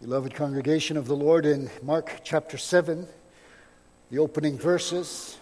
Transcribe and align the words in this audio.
Beloved 0.00 0.32
congregation 0.32 0.96
of 0.96 1.06
the 1.06 1.14
Lord, 1.14 1.44
in 1.44 1.68
Mark 1.82 2.22
chapter 2.24 2.56
7, 2.56 3.06
the 4.10 4.18
opening 4.18 4.56
verses, 4.56 5.36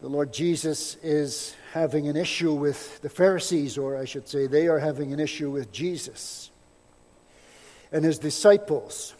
the 0.00 0.08
Lord 0.08 0.32
Jesus 0.32 0.96
is 1.02 1.54
having 1.74 2.08
an 2.08 2.16
issue 2.16 2.54
with 2.54 3.02
the 3.02 3.10
Pharisees, 3.10 3.76
or 3.76 3.98
I 3.98 4.06
should 4.06 4.26
say, 4.26 4.46
they 4.46 4.66
are 4.68 4.78
having 4.78 5.12
an 5.12 5.20
issue 5.20 5.50
with 5.50 5.70
Jesus 5.72 6.50
and 7.92 8.02
his 8.02 8.18
disciples. 8.18 9.14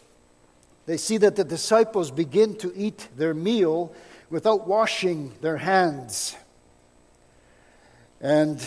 They 0.87 0.97
see 0.97 1.17
that 1.17 1.35
the 1.35 1.43
disciples 1.43 2.09
begin 2.09 2.55
to 2.57 2.73
eat 2.75 3.09
their 3.15 3.35
meal 3.35 3.93
without 4.31 4.67
washing 4.67 5.33
their 5.41 5.57
hands. 5.57 6.35
And 8.19 8.59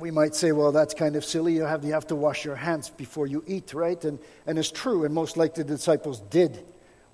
we 0.00 0.10
might 0.10 0.34
say, 0.34 0.52
well, 0.52 0.72
that's 0.72 0.94
kind 0.94 1.14
of 1.14 1.24
silly. 1.24 1.54
You 1.54 1.62
have, 1.62 1.84
you 1.84 1.92
have 1.92 2.06
to 2.08 2.16
wash 2.16 2.44
your 2.44 2.56
hands 2.56 2.90
before 2.90 3.26
you 3.26 3.44
eat, 3.46 3.74
right? 3.74 4.02
And, 4.04 4.18
and 4.46 4.58
it's 4.58 4.70
true, 4.70 5.04
and 5.04 5.14
most 5.14 5.36
likely 5.36 5.62
the 5.62 5.76
disciples 5.76 6.20
did 6.20 6.64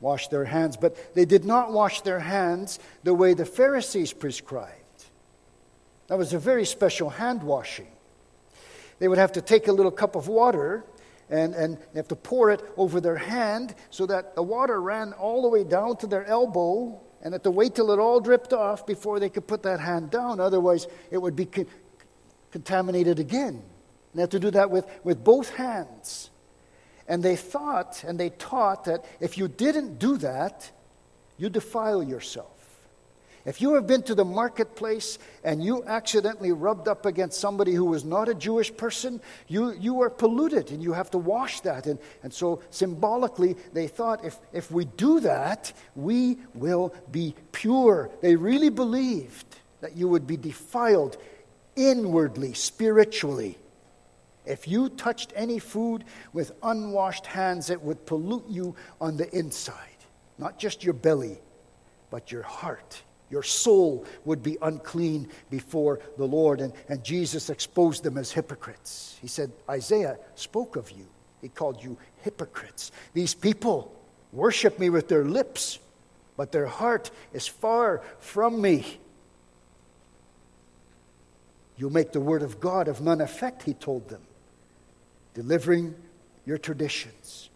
wash 0.00 0.28
their 0.28 0.44
hands, 0.44 0.76
but 0.76 1.14
they 1.14 1.24
did 1.24 1.44
not 1.44 1.72
wash 1.72 2.02
their 2.02 2.20
hands 2.20 2.78
the 3.02 3.14
way 3.14 3.34
the 3.34 3.46
Pharisees 3.46 4.12
prescribed. 4.12 4.72
That 6.08 6.18
was 6.18 6.32
a 6.32 6.38
very 6.38 6.64
special 6.64 7.10
hand 7.10 7.42
washing. 7.42 7.88
They 8.98 9.08
would 9.08 9.18
have 9.18 9.32
to 9.32 9.42
take 9.42 9.68
a 9.68 9.72
little 9.72 9.90
cup 9.90 10.14
of 10.14 10.28
water 10.28 10.84
and, 11.28 11.54
and 11.54 11.76
they 11.92 11.98
have 11.98 12.08
to 12.08 12.16
pour 12.16 12.50
it 12.50 12.62
over 12.76 13.00
their 13.00 13.16
hand 13.16 13.74
so 13.90 14.06
that 14.06 14.34
the 14.34 14.42
water 14.42 14.80
ran 14.80 15.12
all 15.14 15.42
the 15.42 15.48
way 15.48 15.64
down 15.64 15.96
to 15.98 16.06
their 16.06 16.24
elbow 16.24 17.00
and 17.22 17.34
had 17.34 17.42
to 17.42 17.50
wait 17.50 17.74
till 17.74 17.90
it 17.90 17.98
all 17.98 18.20
dripped 18.20 18.52
off 18.52 18.86
before 18.86 19.18
they 19.18 19.28
could 19.28 19.46
put 19.46 19.62
that 19.64 19.80
hand 19.80 20.10
down. 20.10 20.38
Otherwise, 20.38 20.86
it 21.10 21.18
would 21.18 21.34
be 21.34 21.48
contaminated 22.56 23.18
again. 23.18 23.62
They 24.14 24.22
had 24.22 24.30
to 24.30 24.40
do 24.40 24.50
that 24.52 24.70
with, 24.70 24.86
with 25.04 25.22
both 25.22 25.50
hands. 25.56 26.30
And 27.06 27.22
they 27.22 27.36
thought 27.36 28.02
and 28.02 28.18
they 28.18 28.30
taught 28.30 28.84
that 28.84 29.04
if 29.20 29.36
you 29.36 29.46
didn't 29.46 29.98
do 29.98 30.16
that, 30.16 30.70
you 31.36 31.50
defile 31.50 32.02
yourself. 32.02 32.56
If 33.44 33.60
you 33.60 33.74
have 33.74 33.86
been 33.86 34.02
to 34.04 34.14
the 34.14 34.24
marketplace 34.24 35.18
and 35.44 35.62
you 35.62 35.84
accidentally 35.84 36.50
rubbed 36.50 36.88
up 36.88 37.04
against 37.04 37.38
somebody 37.38 37.74
who 37.74 37.84
was 37.84 38.06
not 38.06 38.26
a 38.26 38.34
Jewish 38.34 38.74
person, 38.74 39.20
you, 39.48 39.74
you 39.74 40.00
are 40.00 40.08
polluted 40.08 40.70
and 40.70 40.82
you 40.82 40.94
have 40.94 41.10
to 41.10 41.18
wash 41.18 41.60
that. 41.60 41.86
And, 41.86 41.98
and 42.22 42.32
so 42.32 42.62
symbolically, 42.70 43.54
they 43.74 43.86
thought 43.86 44.24
if, 44.24 44.38
if 44.54 44.70
we 44.70 44.86
do 44.86 45.20
that, 45.20 45.74
we 45.94 46.38
will 46.54 46.94
be 47.10 47.34
pure. 47.52 48.08
They 48.22 48.34
really 48.34 48.70
believed 48.70 49.44
that 49.82 49.94
you 49.94 50.08
would 50.08 50.26
be 50.26 50.38
defiled 50.38 51.18
inwardly, 51.76 52.54
spiritually. 52.54 53.58
If 54.44 54.66
you 54.68 54.88
touched 54.88 55.32
any 55.36 55.58
food 55.58 56.04
with 56.32 56.52
unwashed 56.62 57.26
hands, 57.26 57.70
it 57.70 57.82
would 57.82 58.06
pollute 58.06 58.46
you 58.48 58.74
on 59.00 59.16
the 59.16 59.28
inside. 59.36 59.76
Not 60.38 60.58
just 60.58 60.84
your 60.84 60.94
belly, 60.94 61.38
but 62.10 62.30
your 62.30 62.42
heart. 62.42 63.02
Your 63.28 63.42
soul 63.42 64.06
would 64.24 64.42
be 64.42 64.56
unclean 64.62 65.28
before 65.50 66.00
the 66.16 66.26
Lord. 66.26 66.60
And, 66.60 66.72
and 66.88 67.02
Jesus 67.02 67.50
exposed 67.50 68.04
them 68.04 68.18
as 68.18 68.30
hypocrites. 68.30 69.18
He 69.20 69.26
said, 69.26 69.50
Isaiah 69.68 70.18
spoke 70.36 70.76
of 70.76 70.90
you. 70.92 71.06
He 71.42 71.48
called 71.48 71.82
you 71.82 71.98
hypocrites. 72.22 72.92
These 73.14 73.34
people 73.34 73.92
worship 74.32 74.78
me 74.78 74.90
with 74.90 75.08
their 75.08 75.24
lips, 75.24 75.78
but 76.36 76.52
their 76.52 76.66
heart 76.66 77.10
is 77.32 77.46
far 77.48 78.02
from 78.20 78.60
me. 78.60 78.98
You'll 81.76 81.92
make 81.92 82.12
the 82.12 82.20
word 82.20 82.42
of 82.42 82.58
God 82.60 82.88
of 82.88 83.00
none 83.00 83.20
effect, 83.20 83.62
he 83.62 83.74
told 83.74 84.08
them, 84.08 84.22
delivering 85.34 85.94
your 86.44 86.58
traditions, 86.58 87.50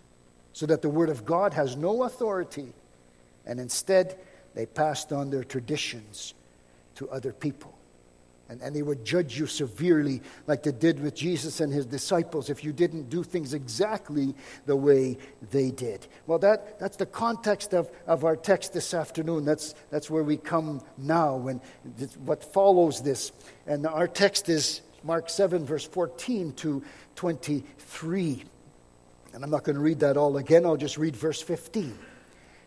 so 0.53 0.67
that 0.67 0.83
the 0.83 0.91
word 0.91 1.09
of 1.09 1.25
God 1.25 1.55
has 1.55 1.77
no 1.77 2.03
authority, 2.05 2.73
and 3.47 3.59
instead 3.59 4.19
they 4.55 4.67
passed 4.67 5.13
on 5.13 5.31
their 5.31 5.45
traditions 5.45 6.35
to 6.97 7.09
other 7.09 7.33
people. 7.33 7.75
And, 8.51 8.61
and 8.63 8.75
they 8.75 8.83
would 8.83 9.05
judge 9.05 9.39
you 9.39 9.47
severely, 9.47 10.23
like 10.49 10.65
they 10.65 10.73
did 10.73 10.99
with 11.01 11.15
Jesus 11.15 11.61
and 11.61 11.73
his 11.73 11.87
disciples, 11.87 12.51
if 12.51 12.65
you 12.65 12.73
didn't 12.73 13.09
do 13.09 13.23
things 13.23 13.55
exactly 13.55 14.35
the 14.67 14.75
way 14.75 15.19
they 15.53 15.71
did. 15.71 16.09
Well, 16.27 16.41
that, 16.41 16.81
that's 16.81 16.97
the 16.97 17.07
context 17.07 17.75
of, 17.75 17.89
of 18.09 18.25
our 18.25 18.35
text 18.35 18.73
this 18.73 18.93
afternoon. 18.93 19.45
That's, 19.45 19.77
that's 19.91 20.11
where 20.11 20.25
we 20.25 20.37
come 20.37 20.83
now, 20.99 21.47
and 21.47 21.61
what 22.25 22.43
follows 22.43 23.03
this. 23.03 23.31
And 23.69 23.87
our 23.87 24.09
text 24.09 24.49
is 24.49 24.81
Mark 25.05 25.31
7, 25.31 25.65
verse 25.65 25.87
14 25.87 26.53
to 26.55 26.83
23. 27.15 28.45
And 29.33 29.45
I'm 29.45 29.51
not 29.51 29.63
going 29.63 29.77
to 29.77 29.83
read 29.83 30.01
that 30.01 30.17
all 30.17 30.39
again, 30.39 30.67
I'll 30.67 30.77
just 30.77 30.99
read 30.99 31.15
verse 31.15 31.41
15, 31.41 31.97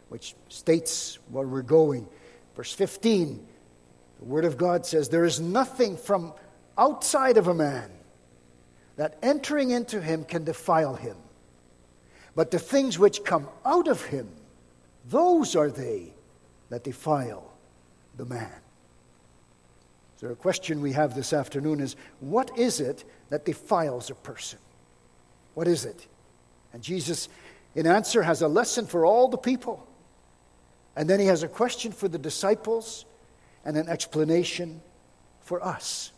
which 0.08 0.34
states 0.48 1.20
where 1.30 1.46
we're 1.46 1.62
going. 1.62 2.08
Verse 2.56 2.72
15 2.72 3.48
the 4.24 4.30
Word 4.30 4.46
of 4.46 4.58
God 4.58 4.86
says, 4.86 5.10
There 5.10 5.26
is 5.26 5.42
nothing 5.42 5.98
from 5.98 6.34
outside 6.78 7.36
of 7.36 7.50
a 7.50 7.54
man 7.54 7.92
that 8.96 9.18
entering 9.22 9.72
into 9.72 10.00
him 10.00 10.24
can 10.24 10.46
defile 10.46 10.96
him. 10.96 11.18
But 12.34 12.50
the 12.50 12.58
things 12.58 12.98
which 12.98 13.26
come 13.26 13.50
out 13.66 13.90
of 13.90 14.06
him, 14.06 14.30
those 15.10 15.58
are 15.58 15.70
they 15.70 16.14
that 16.70 16.86
defile 16.86 17.52
the 18.16 18.24
man. 18.24 18.56
So, 20.16 20.30
a 20.30 20.36
question 20.36 20.82
we 20.82 20.94
have 20.94 21.16
this 21.16 21.34
afternoon 21.34 21.82
is 21.82 21.98
what 22.22 22.58
is 22.58 22.80
it 22.80 23.04
that 23.30 23.44
defiles 23.44 24.10
a 24.10 24.16
person? 24.16 24.60
What 25.54 25.68
is 25.68 25.84
it? 25.84 26.08
And 26.72 26.82
Jesus, 26.82 27.28
in 27.76 27.86
answer, 27.86 28.22
has 28.22 28.42
a 28.42 28.48
lesson 28.48 28.86
for 28.86 29.06
all 29.06 29.28
the 29.28 29.38
people. 29.38 29.86
And 30.96 31.10
then 31.10 31.20
he 31.20 31.26
has 31.26 31.44
a 31.44 31.50
question 31.50 31.92
for 31.92 32.08
the 32.08 32.18
disciples 32.18 33.04
and 33.66 33.78
an 33.78 33.90
explanation 33.90 34.82
for 35.42 35.64
us. 35.64 36.12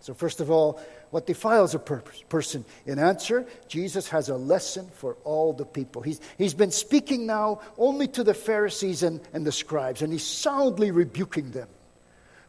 So, 0.00 0.14
first 0.14 0.40
of 0.40 0.50
all, 0.50 0.80
what 1.10 1.26
defiles 1.26 1.74
a 1.74 1.78
per- 1.78 2.02
person? 2.28 2.64
In 2.86 2.98
answer, 2.98 3.46
Jesus 3.68 4.08
has 4.08 4.28
a 4.28 4.36
lesson 4.36 4.88
for 4.94 5.16
all 5.24 5.52
the 5.52 5.66
people. 5.66 6.02
He's, 6.02 6.20
he's 6.38 6.54
been 6.54 6.70
speaking 6.70 7.26
now 7.26 7.60
only 7.76 8.08
to 8.08 8.24
the 8.24 8.32
Pharisees 8.32 9.02
and, 9.02 9.20
and 9.32 9.44
the 9.44 9.52
scribes, 9.52 10.02
and 10.02 10.12
he's 10.12 10.26
soundly 10.26 10.90
rebuking 10.90 11.50
them 11.50 11.68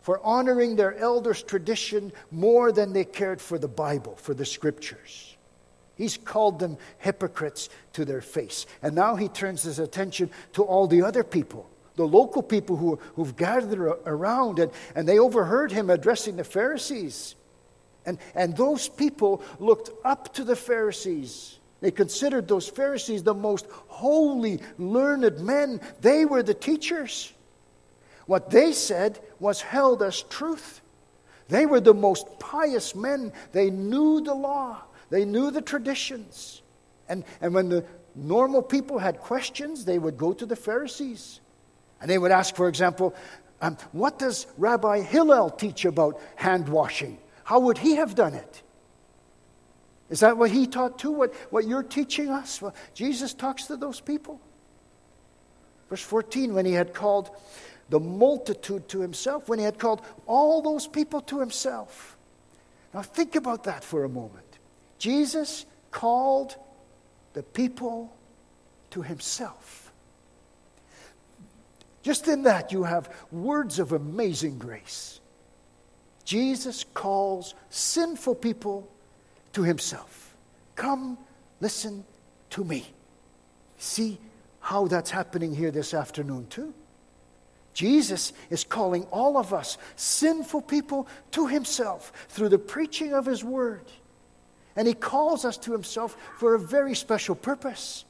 for 0.02 0.20
honoring 0.24 0.76
their 0.76 0.96
elders' 0.96 1.44
tradition 1.44 2.12
more 2.32 2.72
than 2.72 2.94
they 2.94 3.06
cared 3.06 3.42
for 3.42 3.58
the 3.58 3.68
Bible, 3.68 4.16
for 4.16 4.34
the 4.34 4.46
scriptures. 4.46 5.36
He's 5.96 6.18
called 6.18 6.60
them 6.60 6.78
hypocrites 6.98 7.70
to 7.94 8.06
their 8.06 8.22
face. 8.22 8.66
And 8.82 8.96
now 8.96 9.16
he 9.16 9.28
turns 9.28 9.62
his 9.62 9.78
attention 9.78 10.32
to 10.54 10.64
all 10.64 10.88
the 10.88 11.04
other 11.04 11.24
people 11.24 11.70
the 11.96 12.08
local 12.08 12.42
people 12.42 12.78
who, 12.78 13.00
who've 13.16 13.36
gathered 13.36 13.80
around, 14.06 14.60
and, 14.60 14.72
and 14.96 15.08
they 15.08 15.20
overheard 15.20 15.72
him 15.72 15.90
addressing 15.90 16.38
the 16.38 16.44
Pharisees. 16.44 17.36
And, 18.06 18.18
and 18.34 18.56
those 18.56 18.90
people 18.90 19.44
looked 19.60 19.90
up 20.04 20.34
to 20.36 20.44
the 20.44 20.56
Pharisees. 20.56 21.60
They 21.82 21.92
considered 21.92 22.48
those 22.48 22.68
Pharisees 22.68 23.24
the 23.24 23.34
most 23.34 23.66
holy, 23.88 24.62
learned 24.78 25.40
men. 25.40 25.82
They 26.02 26.26
were 26.26 26.44
the 26.44 26.54
teachers. 26.54 27.34
What 28.28 28.50
they 28.50 28.72
said 28.72 29.20
was 29.40 29.62
held 29.62 30.02
as 30.04 30.22
truth. 30.24 30.82
They 31.50 31.66
were 31.66 31.82
the 31.82 31.94
most 31.94 32.40
pious 32.40 32.96
men. 32.96 33.34
They 33.52 33.70
knew 33.70 34.22
the 34.22 34.34
law, 34.34 34.82
they 35.10 35.26
knew 35.26 35.52
the 35.52 35.62
traditions. 35.62 36.62
And, 37.10 37.26
and 37.42 37.54
when 37.54 37.68
the 37.68 37.84
normal 38.16 38.62
people 38.62 39.00
had 39.00 39.20
questions, 39.20 39.84
they 39.84 40.00
would 40.00 40.18
go 40.18 40.32
to 40.34 40.46
the 40.46 40.56
Pharisees. 40.56 41.42
And 42.02 42.10
they 42.10 42.18
would 42.18 42.32
ask, 42.32 42.56
for 42.56 42.68
example, 42.68 43.16
um, 43.62 43.78
what 43.92 44.18
does 44.18 44.48
Rabbi 44.58 45.02
Hillel 45.02 45.52
teach 45.52 45.86
about 45.86 46.20
hand 46.36 46.68
washing? 46.68 47.20
How 47.44 47.60
would 47.60 47.78
he 47.78 47.96
have 47.96 48.16
done 48.16 48.34
it? 48.34 48.64
Is 50.10 50.20
that 50.22 50.38
what 50.38 50.52
he 50.52 50.68
taught 50.68 51.00
too? 51.00 51.12
What, 51.12 51.34
what 51.52 51.68
you're 51.68 51.84
teaching 51.84 52.30
us? 52.30 52.62
Well, 52.62 52.74
Jesus 52.94 53.34
talks 53.34 53.68
to 53.68 53.78
those 53.78 54.02
people. 54.02 54.42
Verse 55.90 56.02
14, 56.02 56.54
when 56.54 56.66
he 56.66 56.74
had 56.74 56.94
called 56.94 57.30
the 57.90 58.00
multitude 58.00 58.88
to 58.90 59.02
himself, 59.02 59.48
when 59.48 59.60
he 59.60 59.66
had 59.66 59.78
called 59.78 60.02
all 60.26 60.62
those 60.62 60.88
people 60.88 61.22
to 61.22 61.40
himself. 61.40 62.18
Now 62.94 63.02
think 63.02 63.36
about 63.36 63.66
that 63.66 63.84
for 63.84 64.04
a 64.04 64.10
moment. 64.10 64.60
Jesus 64.98 65.66
called 65.92 66.56
the 67.34 67.44
people 67.44 68.14
to 68.92 69.02
himself. 69.02 69.81
Just 72.02 72.28
in 72.28 72.44
that, 72.44 72.72
you 72.72 72.84
have 72.84 73.10
words 73.32 73.80
of 73.80 73.92
amazing 73.92 74.58
grace. 74.58 75.20
Jesus 76.26 76.84
calls 76.94 77.54
sinful 77.70 78.36
people 78.36 78.90
to 79.54 79.64
himself. 79.64 80.36
Come, 80.76 81.18
listen 81.60 82.04
to 82.52 82.64
me. 82.64 82.86
See 83.78 84.18
how 84.60 84.88
that's 84.88 85.12
happening 85.12 85.54
here 85.54 85.72
this 85.72 85.94
afternoon, 85.94 86.48
too. 86.48 86.74
Jesus 87.74 88.34
is 88.50 88.64
calling 88.64 89.04
all 89.06 89.38
of 89.38 89.54
us, 89.54 89.78
sinful 89.96 90.64
people, 90.64 91.08
to 91.32 91.48
himself 91.48 92.12
through 92.30 92.50
the 92.50 92.60
preaching 92.60 93.14
of 93.14 93.26
his 93.26 93.44
word. 93.44 93.86
And 94.76 94.88
He 94.88 94.94
calls 94.94 95.46
us 95.46 95.58
to 95.60 95.72
Himself 95.72 96.16
for 96.38 96.56
a 96.56 96.60
very 96.60 96.96
special 96.96 97.36
purpose. 97.36 98.06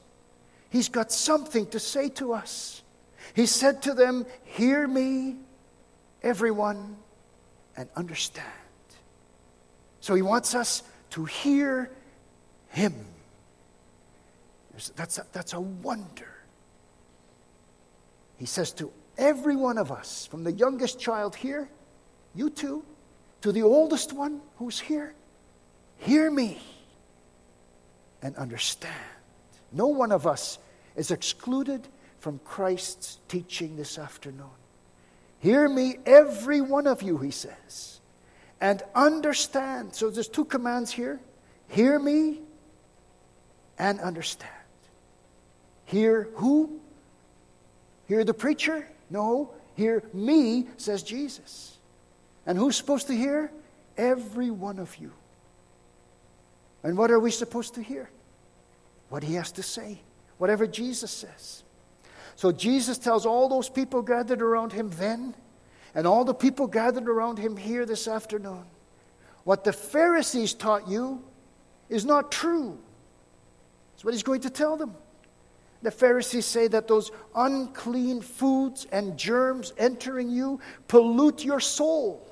He's 0.70 0.88
got 0.88 1.12
something 1.12 1.66
to 1.66 1.80
say 1.80 2.08
to 2.10 2.32
us. 2.32 2.82
He 3.34 3.46
said 3.46 3.82
to 3.82 3.94
them, 3.94 4.26
Hear 4.44 4.86
me, 4.86 5.36
everyone, 6.22 6.96
and 7.76 7.88
understand. 7.96 8.46
So 10.00 10.14
He 10.14 10.22
wants 10.22 10.54
us 10.54 10.82
to 11.10 11.24
hear 11.24 11.90
Him. 12.68 13.06
That's 14.96 15.18
a, 15.18 15.26
that's 15.32 15.52
a 15.52 15.60
wonder. 15.60 16.28
He 18.36 18.46
says 18.46 18.72
to 18.72 18.90
every 19.16 19.54
one 19.54 19.78
of 19.78 19.92
us, 19.92 20.26
from 20.26 20.42
the 20.44 20.52
youngest 20.52 20.98
child 20.98 21.36
here, 21.36 21.68
you 22.34 22.50
too, 22.50 22.84
to 23.42 23.52
the 23.52 23.62
oldest 23.62 24.12
one 24.12 24.40
who's 24.56 24.80
here, 24.80 25.14
hear 25.98 26.30
me 26.30 26.60
and 28.22 28.34
understand. 28.36 28.94
No 29.72 29.88
one 29.88 30.12
of 30.12 30.26
us 30.26 30.58
is 30.96 31.10
excluded 31.10 31.86
from 32.22 32.38
Christ's 32.44 33.18
teaching 33.26 33.74
this 33.76 33.98
afternoon. 33.98 34.54
Hear 35.40 35.68
me, 35.68 35.96
every 36.06 36.60
one 36.60 36.86
of 36.86 37.02
you, 37.02 37.18
he 37.18 37.32
says, 37.32 38.00
and 38.60 38.80
understand. 38.94 39.92
So 39.92 40.08
there's 40.08 40.28
two 40.28 40.44
commands 40.44 40.92
here 40.92 41.20
hear 41.66 41.98
me 41.98 42.40
and 43.76 43.98
understand. 44.00 44.52
Hear 45.84 46.28
who? 46.36 46.80
Hear 48.06 48.22
the 48.22 48.34
preacher? 48.34 48.86
No. 49.10 49.50
Hear 49.74 50.04
me, 50.12 50.68
says 50.76 51.02
Jesus. 51.02 51.76
And 52.46 52.56
who's 52.56 52.76
supposed 52.76 53.08
to 53.08 53.14
hear? 53.14 53.50
Every 53.96 54.50
one 54.50 54.78
of 54.78 54.94
you. 54.96 55.10
And 56.84 56.96
what 56.96 57.10
are 57.10 57.18
we 57.18 57.32
supposed 57.32 57.74
to 57.74 57.82
hear? 57.82 58.10
What 59.08 59.24
he 59.24 59.34
has 59.34 59.50
to 59.52 59.62
say, 59.64 60.02
whatever 60.38 60.68
Jesus 60.68 61.10
says. 61.10 61.64
So 62.36 62.52
Jesus 62.52 62.98
tells 62.98 63.26
all 63.26 63.48
those 63.48 63.68
people 63.68 64.02
gathered 64.02 64.42
around 64.42 64.72
him 64.72 64.90
then, 64.90 65.34
and 65.94 66.06
all 66.06 66.24
the 66.24 66.34
people 66.34 66.66
gathered 66.66 67.08
around 67.08 67.38
him 67.38 67.56
here 67.56 67.84
this 67.84 68.08
afternoon 68.08 68.64
what 69.44 69.64
the 69.64 69.72
Pharisees 69.72 70.54
taught 70.54 70.88
you 70.88 71.22
is 71.88 72.04
not 72.04 72.30
true. 72.30 72.78
That's 73.92 74.04
what 74.04 74.14
he's 74.14 74.22
going 74.22 74.42
to 74.42 74.50
tell 74.50 74.76
them. 74.76 74.94
The 75.82 75.90
Pharisees 75.90 76.46
say 76.46 76.68
that 76.68 76.86
those 76.86 77.10
unclean 77.34 78.20
foods 78.20 78.86
and 78.92 79.18
germs 79.18 79.72
entering 79.76 80.30
you 80.30 80.60
pollute 80.86 81.44
your 81.44 81.58
soul. 81.58 82.31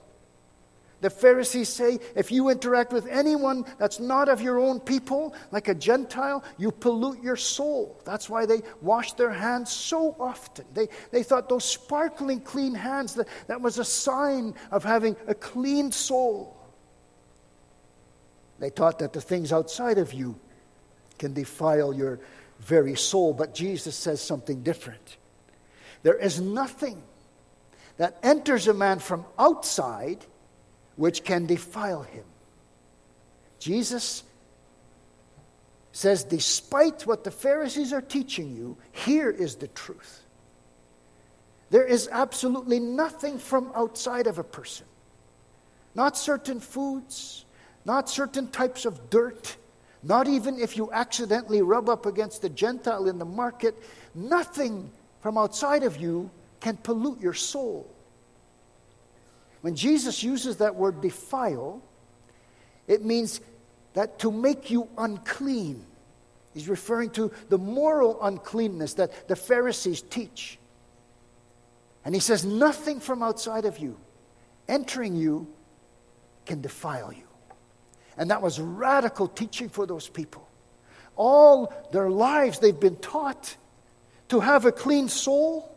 The 1.01 1.11
Pharisees 1.11 1.71
say 1.71 1.99
if 2.15 2.31
you 2.31 2.51
interact 2.51 2.93
with 2.93 3.07
anyone 3.07 3.65
that's 3.79 4.01
not 4.01 4.29
of 4.29 4.43
your 4.43 4.59
own 4.59 4.81
people, 4.81 5.35
like 5.51 5.69
a 5.69 5.75
Gentile, 5.75 6.45
you 6.59 6.71
pollute 6.71 7.23
your 7.23 7.37
soul. 7.37 8.01
That's 8.05 8.29
why 8.29 8.45
they 8.45 8.61
wash 8.83 9.15
their 9.15 9.31
hands 9.31 9.73
so 9.73 10.15
often. 10.21 10.67
They, 10.75 10.89
they 11.11 11.23
thought 11.23 11.49
those 11.49 11.65
sparkling 11.65 12.41
clean 12.41 12.75
hands, 12.75 13.15
that, 13.15 13.29
that 13.47 13.61
was 13.63 13.79
a 13.79 13.85
sign 13.85 14.55
of 14.71 14.85
having 14.85 15.17
a 15.27 15.35
clean 15.35 15.91
soul. 15.91 16.57
They 18.59 18.69
taught 18.71 18.99
that 18.99 19.15
the 19.15 19.23
things 19.23 19.55
outside 19.55 19.97
of 19.97 20.13
you 20.13 20.39
can 21.19 21.33
defile 21.33 21.95
your 21.95 22.21
very 22.59 22.95
soul, 22.95 23.33
but 23.33 23.55
Jesus 23.55 23.97
says 23.97 24.21
something 24.21 24.63
different. 24.63 25.17
There 26.03 26.19
is 26.19 26.43
nothing 26.43 27.03
that 27.97 28.19
enters 28.23 28.69
a 28.69 28.75
man 28.75 28.99
from 28.99 29.25
outside 29.39 30.27
which 31.01 31.25
can 31.25 31.47
defile 31.47 32.03
him. 32.03 32.25
Jesus 33.59 34.23
says, 35.93 36.25
despite 36.25 37.07
what 37.07 37.25
the 37.25 37.31
Pharisees 37.31 37.95
are 37.95 38.03
teaching 38.03 38.55
you, 38.55 38.77
here 38.93 39.31
is 39.31 39.57
the 39.57 39.69
truth. 39.69 40.25
There 41.71 41.87
is 41.87 42.07
absolutely 42.13 42.81
nothing 42.81 43.39
from 43.39 43.73
outside 43.75 44.27
of 44.27 44.39
a 44.39 44.45
person. 44.45 44.85
Not 45.95 46.19
certain 46.19 46.61
foods, 46.61 47.47
not 47.87 48.11
certain 48.11 48.49
types 48.49 48.85
of 48.85 49.09
dirt, 49.09 49.57
not 50.03 50.29
even 50.29 50.61
if 50.61 50.77
you 50.77 50.93
accidentally 50.93 51.63
rub 51.63 51.89
up 51.89 52.05
against 52.05 52.45
a 52.45 52.51
Gentile 52.51 53.09
in 53.09 53.19
the 53.19 53.25
market. 53.25 53.75
Nothing 54.15 54.91
from 55.21 55.39
outside 55.39 55.83
of 55.83 55.97
you 55.97 56.31
can 56.61 56.77
pollute 56.77 57.23
your 57.23 57.33
soul. 57.33 57.91
When 59.61 59.75
Jesus 59.75 60.23
uses 60.23 60.57
that 60.57 60.75
word 60.75 61.01
defile, 61.01 61.83
it 62.87 63.05
means 63.05 63.41
that 63.95 64.19
to 64.21 64.31
make 64.31 64.71
you 64.71 64.89
unclean. 64.97 65.85
He's 66.55 66.69
referring 66.69 67.11
to 67.11 67.31
the 67.49 67.59
moral 67.59 68.23
uncleanness 68.23 68.95
that 68.95 69.29
the 69.29 69.37
Pharisees 69.37 70.03
teach. 70.03 70.59
And 72.05 72.15
he 72.15 72.21
says, 72.21 72.45
nothing 72.45 73.01
from 73.01 73.23
outside 73.23 73.65
of 73.65 73.79
you 73.79 73.99
entering 74.69 75.17
you 75.17 75.49
can 76.47 76.61
defile 76.61 77.13
you. 77.13 77.25
And 78.17 78.31
that 78.31 78.41
was 78.41 78.61
radical 78.61 79.29
teaching 79.29 79.69
for 79.69 79.87
those 79.87 80.09
people. 80.09 80.49
All 81.17 81.73
their 81.93 82.09
lives, 82.09 82.61
they've 82.61 82.79
been 82.79 82.97
taught 82.97 83.57
to 84.29 84.41
have 84.41 84.65
a 84.65 84.73
clean 84.73 85.09
soul, 85.09 85.77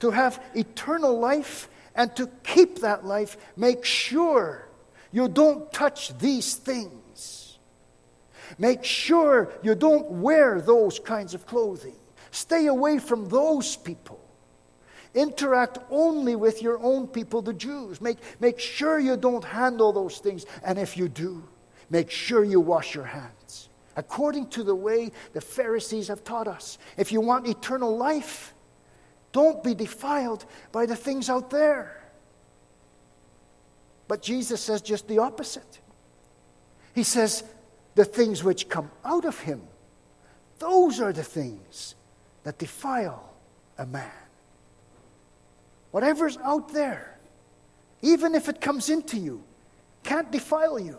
to 0.00 0.10
have 0.10 0.42
eternal 0.54 1.18
life, 1.18 1.68
and 1.96 2.14
to 2.16 2.28
keep 2.44 2.80
that 2.80 3.04
life, 3.04 3.36
make 3.56 3.84
sure 3.84 4.68
you 5.10 5.28
don't 5.28 5.72
touch 5.72 6.16
these 6.18 6.54
things. 6.54 7.58
Make 8.58 8.84
sure 8.84 9.52
you 9.62 9.74
don't 9.74 10.06
wear 10.22 10.60
those 10.60 10.98
kinds 10.98 11.34
of 11.34 11.46
clothing. 11.46 11.96
Stay 12.30 12.66
away 12.66 12.98
from 12.98 13.28
those 13.28 13.76
people. 13.76 14.20
Interact 15.14 15.78
only 15.90 16.36
with 16.36 16.62
your 16.62 16.78
own 16.82 17.08
people, 17.08 17.40
the 17.40 17.54
Jews. 17.54 18.00
Make, 18.00 18.18
make 18.38 18.60
sure 18.60 18.98
you 18.98 19.16
don't 19.16 19.42
handle 19.42 19.92
those 19.92 20.18
things. 20.18 20.44
And 20.62 20.78
if 20.78 20.96
you 20.96 21.08
do, 21.08 21.42
make 21.88 22.10
sure 22.10 22.44
you 22.44 22.60
wash 22.60 22.94
your 22.94 23.04
hands. 23.04 23.70
According 23.96 24.48
to 24.50 24.62
the 24.62 24.74
way 24.74 25.10
the 25.32 25.40
Pharisees 25.40 26.08
have 26.08 26.22
taught 26.22 26.46
us. 26.46 26.76
If 26.98 27.10
you 27.12 27.22
want 27.22 27.48
eternal 27.48 27.96
life, 27.96 28.54
don't 29.36 29.62
be 29.62 29.74
defiled 29.74 30.46
by 30.72 30.86
the 30.86 30.96
things 30.96 31.28
out 31.28 31.50
there. 31.50 32.02
But 34.08 34.22
Jesus 34.22 34.62
says 34.62 34.80
just 34.80 35.06
the 35.08 35.18
opposite. 35.18 35.78
He 36.94 37.02
says, 37.02 37.44
the 37.96 38.06
things 38.06 38.42
which 38.42 38.70
come 38.70 38.90
out 39.04 39.26
of 39.26 39.38
him, 39.40 39.60
those 40.58 41.00
are 41.00 41.12
the 41.12 41.22
things 41.22 41.96
that 42.44 42.56
defile 42.56 43.34
a 43.76 43.84
man. 43.84 44.10
Whatever's 45.90 46.38
out 46.38 46.72
there, 46.72 47.18
even 48.00 48.34
if 48.34 48.48
it 48.48 48.62
comes 48.62 48.88
into 48.88 49.18
you, 49.18 49.44
can't 50.02 50.32
defile 50.32 50.78
you. 50.78 50.96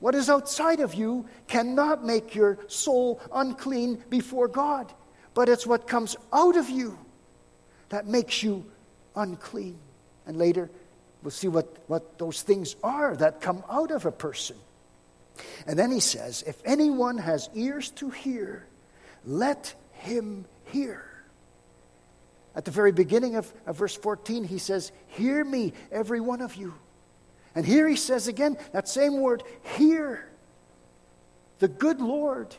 What 0.00 0.16
is 0.16 0.28
outside 0.28 0.80
of 0.80 0.94
you 0.94 1.26
cannot 1.46 2.04
make 2.04 2.34
your 2.34 2.58
soul 2.66 3.20
unclean 3.32 4.02
before 4.10 4.48
God 4.48 4.92
but 5.34 5.48
it's 5.48 5.66
what 5.66 5.86
comes 5.86 6.16
out 6.32 6.56
of 6.56 6.68
you 6.68 6.98
that 7.90 8.06
makes 8.06 8.42
you 8.42 8.64
unclean. 9.14 9.78
And 10.26 10.36
later, 10.36 10.70
we'll 11.22 11.30
see 11.30 11.48
what, 11.48 11.76
what 11.86 12.18
those 12.18 12.42
things 12.42 12.76
are 12.82 13.16
that 13.16 13.40
come 13.40 13.64
out 13.70 13.90
of 13.90 14.06
a 14.06 14.12
person. 14.12 14.56
And 15.66 15.78
then 15.78 15.90
he 15.90 16.00
says, 16.00 16.42
If 16.46 16.60
anyone 16.64 17.18
has 17.18 17.48
ears 17.54 17.90
to 17.92 18.10
hear, 18.10 18.66
let 19.24 19.74
him 19.92 20.46
hear. 20.66 21.06
At 22.54 22.64
the 22.64 22.70
very 22.70 22.92
beginning 22.92 23.36
of, 23.36 23.52
of 23.66 23.76
verse 23.76 23.94
14, 23.94 24.44
he 24.44 24.58
says, 24.58 24.92
Hear 25.08 25.44
me, 25.44 25.72
every 25.90 26.20
one 26.20 26.40
of 26.40 26.56
you. 26.56 26.74
And 27.54 27.66
here 27.66 27.88
he 27.88 27.96
says 27.96 28.28
again, 28.28 28.56
that 28.72 28.88
same 28.88 29.20
word, 29.20 29.42
hear. 29.76 30.28
The 31.58 31.68
good 31.68 32.00
Lord 32.00 32.54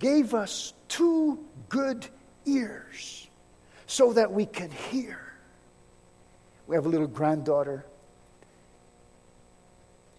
gave 0.00 0.34
us 0.34 0.74
two 0.88 1.38
good 1.68 2.04
ears 2.44 3.28
so 3.86 4.12
that 4.14 4.32
we 4.32 4.46
can 4.46 4.70
hear. 4.70 5.20
We 6.66 6.74
have 6.74 6.86
a 6.86 6.88
little 6.88 7.06
granddaughter, 7.06 7.84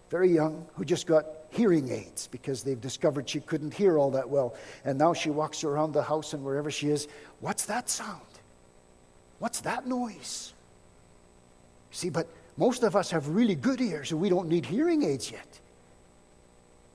very 0.08 0.30
young, 0.30 0.66
who 0.74 0.84
just 0.84 1.06
got 1.06 1.26
hearing 1.50 1.90
aids 1.90 2.28
because 2.28 2.62
they've 2.62 2.80
discovered 2.80 3.28
she 3.28 3.40
couldn't 3.40 3.74
hear 3.74 3.98
all 3.98 4.10
that 4.12 4.28
well. 4.28 4.54
And 4.84 4.98
now 4.98 5.12
she 5.12 5.30
walks 5.30 5.64
around 5.64 5.92
the 5.92 6.02
house 6.02 6.32
and 6.32 6.44
wherever 6.44 6.70
she 6.70 6.88
is, 6.88 7.08
what's 7.40 7.66
that 7.66 7.90
sound? 7.90 8.20
What's 9.38 9.60
that 9.62 9.86
noise? 9.86 10.54
See, 11.90 12.08
but 12.08 12.28
most 12.56 12.82
of 12.82 12.94
us 12.96 13.10
have 13.10 13.28
really 13.28 13.54
good 13.54 13.80
ears 13.80 14.12
and 14.12 14.20
we 14.20 14.28
don't 14.28 14.48
need 14.48 14.64
hearing 14.64 15.02
aids 15.02 15.30
yet. 15.30 15.60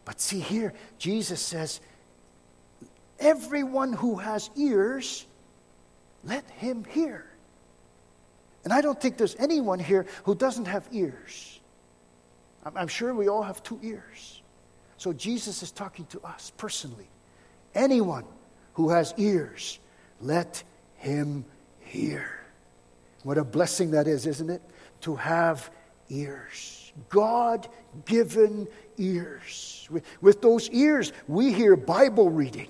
But 0.05 0.21
see 0.21 0.39
here, 0.39 0.73
Jesus 0.97 1.41
says, 1.41 1.81
Everyone 3.19 3.93
who 3.93 4.15
has 4.15 4.49
ears, 4.55 5.25
let 6.23 6.49
him 6.51 6.83
hear. 6.85 7.25
And 8.63 8.73
I 8.73 8.81
don't 8.81 8.99
think 8.99 9.17
there's 9.17 9.35
anyone 9.37 9.79
here 9.79 10.05
who 10.25 10.35
doesn't 10.35 10.65
have 10.65 10.87
ears. 10.91 11.59
I'm, 12.75 12.87
sure 12.87 13.13
we 13.13 13.29
all 13.29 13.43
have 13.43 13.63
two 13.63 13.79
ears. 13.81 14.41
So 14.97 15.13
Jesus 15.13 15.63
is 15.63 15.71
talking 15.71 16.05
to 16.07 16.19
us 16.21 16.51
personally. 16.57 17.07
Anyone 17.73 18.25
who 18.73 18.89
has 18.89 19.13
ears, 19.17 19.79
let 20.19 20.63
him 20.97 21.45
hear. 21.79 22.29
What 23.23 23.37
a 23.37 23.43
blessing 23.43 23.91
that 23.91 24.07
is, 24.07 24.25
isn't 24.25 24.49
it? 24.49 24.61
To 25.01 25.15
have 25.15 25.69
ears. 26.09 26.91
God 27.09 27.67
given 28.05 28.67
ears. 28.97 29.87
With, 30.21 30.41
those 30.41 30.69
ears, 30.71 31.13
we 31.27 31.53
hear 31.53 31.75
Bible 31.75 32.29
reading. 32.29 32.67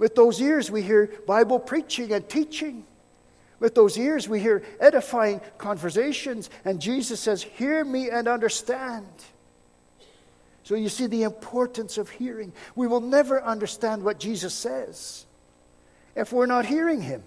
With 0.00 0.14
those 0.14 0.40
ears, 0.40 0.70
we 0.70 0.80
hear 0.80 1.12
Bible 1.26 1.58
preaching 1.60 2.10
and 2.14 2.26
teaching. 2.26 2.86
With 3.58 3.74
those 3.74 3.98
ears, 3.98 4.26
we 4.26 4.40
hear 4.40 4.62
edifying 4.80 5.42
conversations. 5.58 6.48
And 6.64 6.80
Jesus 6.80 7.20
says, 7.20 7.42
Hear 7.42 7.84
me 7.84 8.08
and 8.08 8.26
understand. 8.26 9.06
So 10.62 10.74
you 10.74 10.88
see 10.88 11.06
the 11.06 11.24
importance 11.24 11.98
of 11.98 12.08
hearing. 12.08 12.54
We 12.74 12.86
will 12.86 13.02
never 13.02 13.42
understand 13.42 14.02
what 14.02 14.18
Jesus 14.18 14.54
says 14.54 15.26
if 16.16 16.32
we're 16.32 16.46
not 16.46 16.64
hearing 16.64 17.02
him. 17.02 17.22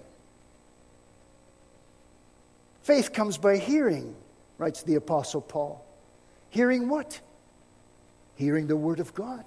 Faith 2.81 3.13
comes 3.13 3.37
by 3.37 3.57
hearing, 3.57 4.15
writes 4.57 4.81
the 4.81 4.95
Apostle 4.95 5.41
Paul. 5.41 5.85
Hearing 6.49 6.89
what? 6.89 7.21
Hearing 8.33 8.65
the 8.65 8.75
Word 8.75 8.99
of 8.99 9.13
God. 9.13 9.45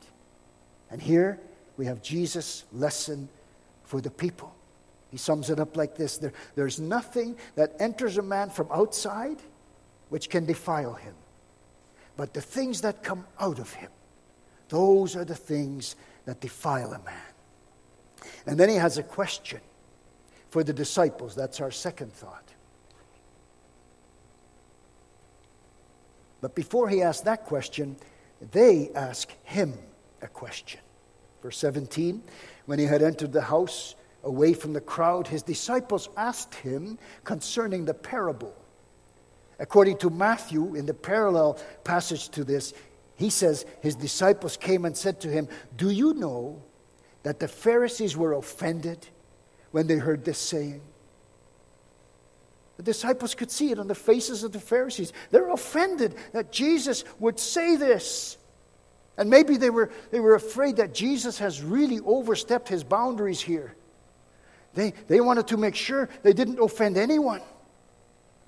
And 0.92 1.02
here 1.02 1.40
we 1.76 1.86
have 1.86 2.02
Jesus' 2.02 2.64
lesson 2.72 3.28
for 3.84 4.00
the 4.00 4.10
people. 4.10 4.54
He 5.10 5.16
sums 5.16 5.50
it 5.50 5.60
up 5.60 5.76
like 5.76 5.96
this 5.96 6.18
there, 6.18 6.32
There's 6.54 6.80
nothing 6.80 7.36
that 7.54 7.74
enters 7.78 8.18
a 8.18 8.22
man 8.22 8.50
from 8.50 8.68
outside 8.70 9.38
which 10.08 10.28
can 10.28 10.46
defile 10.46 10.94
him, 10.94 11.14
but 12.16 12.32
the 12.32 12.40
things 12.40 12.80
that 12.82 13.02
come 13.02 13.26
out 13.40 13.58
of 13.58 13.72
him, 13.72 13.90
those 14.68 15.16
are 15.16 15.24
the 15.24 15.34
things 15.34 15.96
that 16.26 16.40
defile 16.40 16.92
a 16.92 16.98
man. 17.00 17.14
And 18.46 18.58
then 18.58 18.68
he 18.68 18.76
has 18.76 18.98
a 18.98 19.02
question 19.02 19.60
for 20.50 20.62
the 20.64 20.72
disciples. 20.72 21.34
That's 21.34 21.60
our 21.60 21.70
second 21.70 22.12
thought. 22.12 22.52
But 26.40 26.54
before 26.54 26.88
he 26.88 27.02
asks 27.02 27.22
that 27.22 27.44
question, 27.44 27.96
they 28.52 28.90
ask 28.94 29.32
him 29.44 29.74
a 30.22 30.28
question. 30.28 30.80
Verse 31.46 31.58
17 31.58 32.24
When 32.64 32.80
he 32.80 32.86
had 32.86 33.02
entered 33.02 33.32
the 33.32 33.40
house, 33.40 33.94
away 34.24 34.52
from 34.52 34.72
the 34.72 34.80
crowd, 34.80 35.28
his 35.28 35.44
disciples 35.44 36.08
asked 36.16 36.56
him 36.56 36.98
concerning 37.22 37.84
the 37.84 37.94
parable. 37.94 38.52
According 39.60 39.98
to 39.98 40.10
Matthew, 40.10 40.74
in 40.74 40.86
the 40.86 40.92
parallel 40.92 41.60
passage 41.84 42.30
to 42.30 42.42
this, 42.42 42.74
he 43.14 43.30
says, 43.30 43.64
His 43.80 43.94
disciples 43.94 44.56
came 44.56 44.84
and 44.84 44.96
said 44.96 45.20
to 45.20 45.28
him, 45.28 45.46
Do 45.76 45.90
you 45.90 46.14
know 46.14 46.64
that 47.22 47.38
the 47.38 47.46
Pharisees 47.46 48.16
were 48.16 48.32
offended 48.32 49.06
when 49.70 49.86
they 49.86 49.98
heard 49.98 50.24
this 50.24 50.38
saying? 50.38 50.80
The 52.76 52.82
disciples 52.82 53.36
could 53.36 53.52
see 53.52 53.70
it 53.70 53.78
on 53.78 53.86
the 53.86 53.94
faces 53.94 54.42
of 54.42 54.50
the 54.50 54.58
Pharisees. 54.58 55.12
They're 55.30 55.50
offended 55.50 56.16
that 56.32 56.50
Jesus 56.50 57.04
would 57.20 57.38
say 57.38 57.76
this. 57.76 58.36
And 59.18 59.30
maybe 59.30 59.56
they 59.56 59.70
were, 59.70 59.90
they 60.10 60.20
were 60.20 60.34
afraid 60.34 60.76
that 60.76 60.92
Jesus 60.92 61.38
has 61.38 61.62
really 61.62 62.00
overstepped 62.00 62.68
his 62.68 62.84
boundaries 62.84 63.40
here. 63.40 63.74
They, 64.74 64.92
they 65.08 65.20
wanted 65.20 65.48
to 65.48 65.56
make 65.56 65.74
sure 65.74 66.08
they 66.22 66.34
didn't 66.34 66.58
offend 66.58 66.98
anyone 66.98 67.40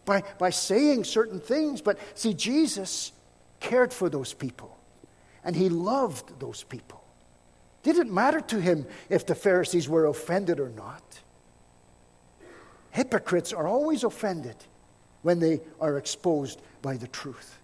by, 0.04 0.22
by 0.38 0.50
saying 0.50 1.04
certain 1.04 1.40
things. 1.40 1.80
But 1.80 1.98
see, 2.14 2.34
Jesus 2.34 3.12
cared 3.60 3.94
for 3.94 4.10
those 4.10 4.34
people, 4.34 4.78
and 5.42 5.56
he 5.56 5.70
loved 5.70 6.38
those 6.38 6.64
people. 6.64 7.02
Didn't 7.82 8.12
matter 8.12 8.40
to 8.40 8.60
him 8.60 8.86
if 9.08 9.24
the 9.24 9.34
Pharisees 9.34 9.88
were 9.88 10.04
offended 10.04 10.60
or 10.60 10.68
not. 10.68 11.20
Hypocrites 12.90 13.54
are 13.54 13.66
always 13.66 14.04
offended 14.04 14.56
when 15.22 15.38
they 15.38 15.60
are 15.80 15.96
exposed 15.96 16.60
by 16.82 16.98
the 16.98 17.08
truth. 17.08 17.58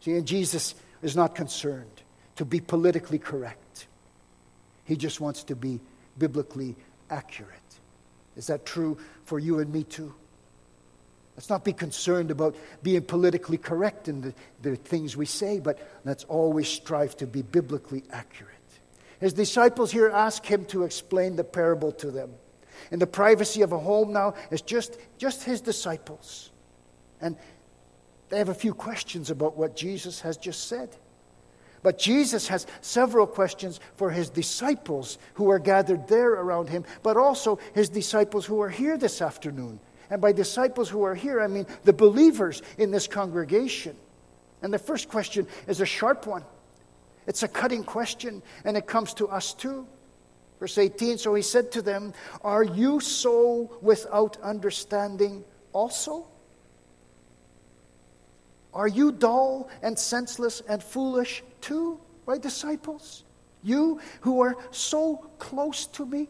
See, 0.00 0.14
and 0.14 0.26
Jesus 0.26 0.74
is 1.02 1.14
not 1.14 1.36
concerned 1.36 1.97
to 2.38 2.44
be 2.44 2.60
politically 2.60 3.18
correct, 3.18 3.88
he 4.84 4.96
just 4.96 5.20
wants 5.20 5.42
to 5.44 5.56
be 5.56 5.80
biblically 6.18 6.76
accurate. 7.10 7.52
Is 8.36 8.46
that 8.46 8.64
true 8.64 8.96
for 9.24 9.38
you 9.40 9.58
and 9.58 9.72
me 9.72 9.82
too? 9.82 10.14
Let's 11.36 11.50
not 11.50 11.64
be 11.64 11.72
concerned 11.72 12.30
about 12.30 12.56
being 12.82 13.02
politically 13.02 13.58
correct 13.58 14.08
in 14.08 14.20
the, 14.20 14.34
the 14.62 14.76
things 14.76 15.16
we 15.16 15.26
say, 15.26 15.58
but 15.58 15.78
let's 16.04 16.24
always 16.24 16.68
strive 16.68 17.16
to 17.16 17.26
be 17.26 17.42
biblically 17.42 18.04
accurate. 18.10 18.54
His 19.20 19.32
disciples 19.32 19.90
here 19.90 20.08
ask 20.08 20.44
him 20.46 20.64
to 20.66 20.84
explain 20.84 21.34
the 21.34 21.44
parable 21.44 21.90
to 21.92 22.12
them. 22.12 22.30
In 22.92 23.00
the 23.00 23.06
privacy 23.06 23.62
of 23.62 23.72
a 23.72 23.78
home 23.78 24.12
now, 24.12 24.34
it's 24.52 24.62
just, 24.62 24.96
just 25.18 25.42
his 25.42 25.60
disciples. 25.60 26.50
And 27.20 27.36
they 28.28 28.38
have 28.38 28.48
a 28.48 28.54
few 28.54 28.74
questions 28.74 29.30
about 29.30 29.56
what 29.56 29.74
Jesus 29.74 30.20
has 30.20 30.36
just 30.36 30.68
said. 30.68 30.96
But 31.82 31.98
Jesus 31.98 32.48
has 32.48 32.66
several 32.80 33.26
questions 33.26 33.80
for 33.96 34.10
his 34.10 34.30
disciples 34.30 35.18
who 35.34 35.50
are 35.50 35.58
gathered 35.58 36.08
there 36.08 36.32
around 36.32 36.68
him, 36.68 36.84
but 37.02 37.16
also 37.16 37.58
his 37.74 37.88
disciples 37.88 38.44
who 38.46 38.60
are 38.60 38.68
here 38.68 38.98
this 38.98 39.22
afternoon. 39.22 39.80
And 40.10 40.20
by 40.20 40.32
disciples 40.32 40.88
who 40.88 41.02
are 41.02 41.14
here, 41.14 41.40
I 41.40 41.46
mean 41.46 41.66
the 41.84 41.92
believers 41.92 42.62
in 42.78 42.90
this 42.90 43.06
congregation. 43.06 43.96
And 44.62 44.72
the 44.72 44.78
first 44.78 45.08
question 45.08 45.46
is 45.66 45.80
a 45.80 45.86
sharp 45.86 46.26
one. 46.26 46.44
It's 47.26 47.42
a 47.42 47.48
cutting 47.48 47.84
question, 47.84 48.42
and 48.64 48.76
it 48.76 48.86
comes 48.86 49.14
to 49.14 49.28
us 49.28 49.52
too. 49.52 49.86
Verse 50.58 50.78
18 50.78 51.18
So 51.18 51.34
he 51.34 51.42
said 51.42 51.70
to 51.72 51.82
them, 51.82 52.14
Are 52.42 52.64
you 52.64 53.00
so 53.00 53.70
without 53.82 54.38
understanding 54.42 55.44
also? 55.72 56.26
Are 58.74 58.88
you 58.88 59.12
dull 59.12 59.70
and 59.82 59.98
senseless 59.98 60.62
and 60.68 60.82
foolish 60.82 61.42
too, 61.60 62.00
my 62.26 62.38
disciples? 62.38 63.24
You 63.62 64.00
who 64.20 64.40
are 64.40 64.56
so 64.70 65.30
close 65.38 65.86
to 65.86 66.06
me, 66.06 66.28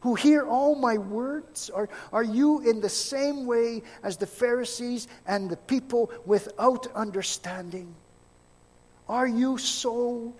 who 0.00 0.14
hear 0.14 0.46
all 0.46 0.74
my 0.74 0.96
words, 0.96 1.70
are, 1.70 1.88
are 2.12 2.22
you 2.22 2.60
in 2.60 2.80
the 2.80 2.88
same 2.88 3.46
way 3.46 3.82
as 4.02 4.16
the 4.16 4.26
Pharisees 4.26 5.08
and 5.26 5.50
the 5.50 5.56
people 5.56 6.10
without 6.24 6.86
understanding? 6.94 7.94
Are 9.08 9.26
you 9.26 9.58
so 9.58 10.34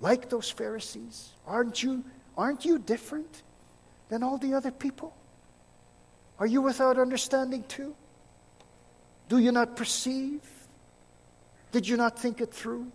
like 0.00 0.30
those 0.30 0.50
Pharisees? 0.50 1.30
Aren't 1.46 1.82
you, 1.82 2.04
aren't 2.36 2.64
you 2.64 2.78
different 2.78 3.42
than 4.08 4.22
all 4.22 4.38
the 4.38 4.54
other 4.54 4.70
people? 4.70 5.14
Are 6.38 6.46
you 6.46 6.62
without 6.62 6.98
understanding 6.98 7.64
too? 7.64 7.94
Do 9.28 9.38
you 9.38 9.52
not 9.52 9.76
perceive? 9.76 10.40
Did 11.70 11.86
you 11.86 11.96
not 11.96 12.18
think 12.18 12.40
it 12.40 12.52
through? 12.52 12.90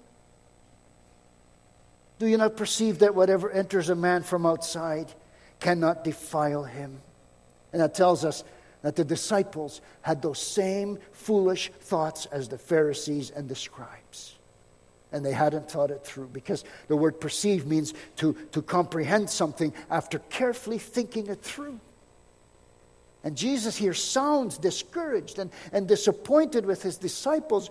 Do 2.20 2.28
you 2.28 2.38
not 2.38 2.58
perceive 2.58 3.00
that 3.00 3.16
whatever 3.16 3.52
enters 3.52 3.90
a 3.90 3.96
man 3.96 4.24
from 4.24 4.46
outside 4.46 5.14
cannot 5.60 6.04
defile 6.04 6.64
him? 6.64 7.02
And 7.72 7.82
that 7.82 7.94
tells 7.94 8.24
us 8.24 8.44
that 8.82 8.96
the 8.96 9.04
disciples 9.04 9.82
had 10.02 10.22
those 10.22 10.42
same 10.42 11.00
foolish 11.12 11.72
thoughts 11.82 12.26
as 12.28 12.48
the 12.48 12.58
Pharisees 12.58 13.32
and 13.32 13.48
the 13.50 13.56
scribes. 13.56 14.36
And 15.12 15.24
they 15.24 15.32
hadn't 15.32 15.70
thought 15.70 15.92
it 15.92 16.04
through 16.04 16.28
because 16.28 16.64
the 16.88 16.96
word 16.96 17.20
perceive 17.20 17.66
means 17.66 17.94
to, 18.18 18.34
to 18.52 18.62
comprehend 18.62 19.30
something 19.30 19.74
after 19.90 20.20
carefully 20.20 20.80
thinking 20.80 21.28
it 21.28 21.42
through. 21.42 21.80
And 23.24 23.38
Jesus 23.38 23.78
here 23.78 23.94
sounds 23.94 24.58
discouraged 24.58 25.40
and, 25.40 25.50
and 25.72 25.88
disappointed 25.88 26.66
with 26.66 26.84
his 26.84 26.98
disciples. 26.98 27.70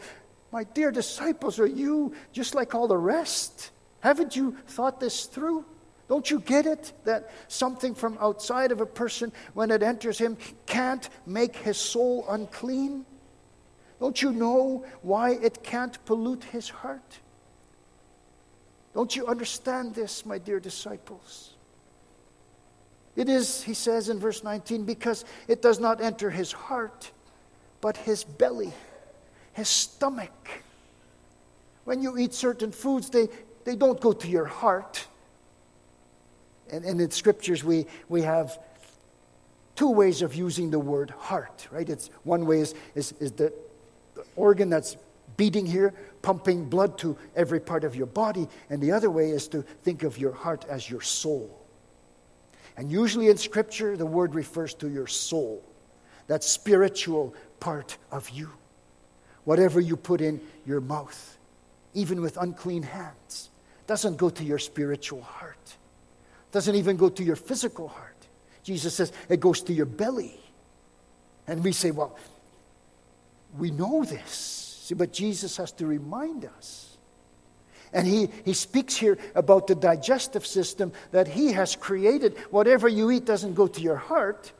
My 0.51 0.65
dear 0.65 0.91
disciples, 0.91 1.59
are 1.59 1.67
you 1.67 2.15
just 2.33 2.55
like 2.55 2.75
all 2.75 2.89
the 2.89 2.97
rest? 2.97 3.71
Haven't 4.01 4.35
you 4.35 4.57
thought 4.67 4.99
this 4.99 5.27
through? 5.27 5.65
Don't 6.09 6.31
you 6.31 6.41
get 6.41 6.67
it? 6.67 6.93
That 7.05 7.31
something 7.49 7.95
from 7.95 8.19
outside 8.21 8.73
of 8.73 8.81
a 8.81 8.87
person, 8.87 9.33
when 9.55 9.71
it 9.71 9.83
enters 9.83 10.19
him, 10.19 10.37
can't 10.67 11.09
make 11.27 11.57
his 11.57 11.77
soul 11.77 12.25
unclean? 12.29 13.05
Don't 14.01 14.21
you 14.21 14.33
know 14.33 14.85
why 15.03 15.33
it 15.33 15.63
can't 15.63 16.03
pollute 16.05 16.45
his 16.45 16.69
heart? 16.69 17.19
Don't 18.95 19.15
you 19.15 19.27
understand 19.27 19.95
this, 19.95 20.27
my 20.27 20.39
dear 20.39 20.61
disciples? 20.61 21.52
It 23.15 23.29
is, 23.29 23.63
he 23.63 23.75
says 23.75 24.09
in 24.09 24.19
verse 24.19 24.43
19, 24.43 24.85
because 24.85 25.25
it 25.47 25.61
does 25.61 25.79
not 25.79 26.01
enter 26.01 26.31
his 26.31 26.53
heart, 26.53 27.11
but 27.81 27.97
his 27.97 28.25
belly, 28.25 28.73
his 29.53 29.69
stomach. 29.69 30.33
When 31.85 32.03
you 32.03 32.17
eat 32.17 32.33
certain 32.33 32.73
foods, 32.73 33.11
they, 33.11 33.29
they 33.65 33.77
don't 33.77 34.01
go 34.01 34.13
to 34.13 34.29
your 34.29 34.47
heart. 34.47 35.07
And, 36.71 36.85
and 36.85 37.01
in 37.01 37.11
scriptures, 37.11 37.63
we, 37.63 37.87
we 38.09 38.23
have 38.23 38.59
two 39.77 39.91
ways 39.91 40.23
of 40.23 40.35
using 40.35 40.71
the 40.71 40.79
word 40.79 41.11
heart, 41.11 41.69
right? 41.71 41.89
It's, 41.89 42.09
one 42.25 42.47
way 42.47 42.61
is, 42.61 42.75
is, 42.95 43.13
is 43.21 43.33
the, 43.33 43.53
the 44.15 44.25
organ 44.37 44.71
that's 44.71 44.97
beating 45.37 45.67
here, 45.67 45.93
pumping 46.23 46.65
blood 46.65 46.97
to 46.99 47.17
every 47.37 47.61
part 47.61 47.85
of 47.85 47.95
your 47.95 48.07
body. 48.07 48.49
And 48.71 48.81
the 48.81 48.93
other 48.93 49.11
way 49.11 49.31
is 49.31 49.49
to 49.49 49.63
think 49.83 50.03
of 50.03 50.19
your 50.19 50.33
heart 50.33 50.65
as 50.69 50.89
your 50.89 51.01
soul. 51.01 51.62
And 52.77 52.91
usually 52.91 53.29
in 53.29 53.37
Scripture, 53.37 53.97
the 53.97 54.07
word 54.07 54.35
refers 54.35 54.75
to 54.75 54.89
your 54.89 55.07
soul, 55.07 55.63
that 56.27 56.43
spiritual 56.43 57.35
part 57.61 57.99
of 58.11 58.31
you. 58.31 58.51
Whatever 59.45 59.81
you 59.81 59.97
put 59.97 60.21
in 60.21 60.41
your 60.65 60.81
mouth, 60.81 61.39
even 61.95 62.21
with 62.21 62.37
unclean 62.37 62.83
hands, 62.85 63.51
doesn't 63.87 64.17
go 64.17 64.31
to 64.31 64.45
your 64.45 64.59
spiritual 64.59 65.23
heart, 65.23 65.77
doesn't 66.51 66.75
even 66.75 66.97
go 66.97 67.09
to 67.09 67.23
your 67.23 67.37
physical 67.37 67.89
heart. 67.89 68.17
Jesus 68.63 68.95
says 68.95 69.13
it 69.29 69.41
goes 69.41 69.63
to 69.63 69.73
your 69.73 69.87
belly. 69.87 70.39
And 71.47 71.65
we 71.65 71.73
say, 71.73 71.91
well, 71.91 72.17
we 73.59 73.71
know 73.71 74.05
this. 74.05 74.79
See, 74.85 74.95
but 74.95 75.13
Jesus 75.13 75.57
has 75.57 75.73
to 75.73 75.87
remind 75.87 76.45
us. 76.45 76.92
And 77.93 78.07
he, 78.07 78.29
he 78.45 78.55
speaks 78.55 78.97
here 78.97 79.19
about 79.35 79.67
the 79.67 79.75
digestive 79.75 80.47
system 80.47 80.93
that 81.11 81.29
he 81.29 81.53
has 81.53 81.77
created. 81.77 82.39
Whatever 82.51 82.89
you 82.89 83.11
eat 83.11 83.25
doesn't 83.25 83.55
go 83.55 83.67
to 83.67 83.81
your 83.81 83.97
heart, 83.97 84.53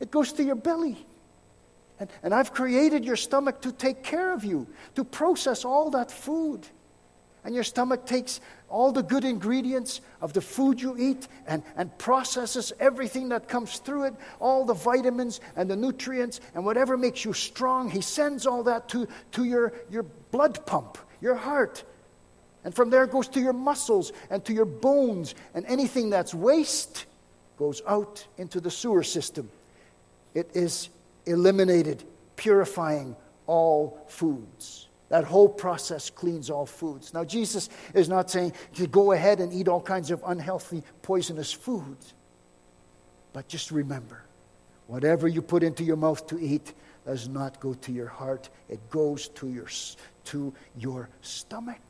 it 0.00 0.10
goes 0.10 0.32
to 0.34 0.42
your 0.42 0.56
belly. 0.56 1.06
And, 2.00 2.10
and 2.24 2.34
I've 2.34 2.52
created 2.52 3.04
your 3.04 3.16
stomach 3.16 3.60
to 3.62 3.70
take 3.70 4.02
care 4.02 4.32
of 4.32 4.44
you, 4.44 4.66
to 4.96 5.04
process 5.04 5.64
all 5.64 5.90
that 5.90 6.10
food. 6.10 6.66
And 7.44 7.54
your 7.54 7.64
stomach 7.64 8.06
takes 8.06 8.40
all 8.68 8.90
the 8.90 9.02
good 9.02 9.24
ingredients 9.24 10.00
of 10.20 10.32
the 10.32 10.40
food 10.40 10.80
you 10.80 10.96
eat 10.98 11.28
and, 11.46 11.62
and 11.76 11.96
processes 11.98 12.72
everything 12.80 13.28
that 13.28 13.48
comes 13.48 13.78
through 13.78 14.04
it, 14.04 14.14
all 14.40 14.64
the 14.64 14.74
vitamins 14.74 15.40
and 15.56 15.70
the 15.70 15.76
nutrients 15.76 16.40
and 16.54 16.64
whatever 16.64 16.96
makes 16.96 17.24
you 17.24 17.32
strong. 17.32 17.90
He 17.90 18.00
sends 18.00 18.46
all 18.46 18.62
that 18.64 18.88
to, 18.90 19.06
to 19.32 19.44
your, 19.44 19.72
your 19.90 20.02
blood 20.02 20.64
pump, 20.66 20.98
your 21.20 21.34
heart. 21.34 21.84
And 22.64 22.74
from 22.74 22.90
there 22.90 23.04
it 23.04 23.10
goes 23.10 23.28
to 23.28 23.40
your 23.40 23.52
muscles 23.52 24.12
and 24.30 24.44
to 24.44 24.52
your 24.52 24.64
bones. 24.64 25.34
And 25.54 25.66
anything 25.66 26.10
that's 26.10 26.34
waste 26.34 27.06
goes 27.56 27.82
out 27.86 28.26
into 28.38 28.60
the 28.60 28.70
sewer 28.70 29.02
system. 29.02 29.50
It 30.34 30.50
is 30.54 30.88
eliminated, 31.26 32.04
purifying 32.36 33.16
all 33.46 34.04
foods. 34.08 34.88
That 35.08 35.24
whole 35.24 35.48
process 35.48 36.08
cleans 36.08 36.48
all 36.48 36.64
foods. 36.64 37.12
Now, 37.12 37.22
Jesus 37.22 37.68
is 37.92 38.08
not 38.08 38.30
saying 38.30 38.54
to 38.76 38.86
go 38.86 39.12
ahead 39.12 39.40
and 39.40 39.52
eat 39.52 39.68
all 39.68 39.80
kinds 39.80 40.10
of 40.10 40.22
unhealthy, 40.26 40.82
poisonous 41.02 41.52
foods. 41.52 42.14
But 43.32 43.46
just 43.46 43.70
remember 43.70 44.24
whatever 44.86 45.28
you 45.28 45.42
put 45.42 45.62
into 45.62 45.84
your 45.84 45.96
mouth 45.96 46.26
to 46.28 46.38
eat 46.38 46.72
does 47.04 47.28
not 47.28 47.60
go 47.60 47.74
to 47.74 47.92
your 47.92 48.06
heart, 48.06 48.48
it 48.68 48.90
goes 48.90 49.28
to 49.28 49.48
your, 49.48 49.66
to 50.24 50.54
your 50.78 51.08
stomach. 51.20 51.80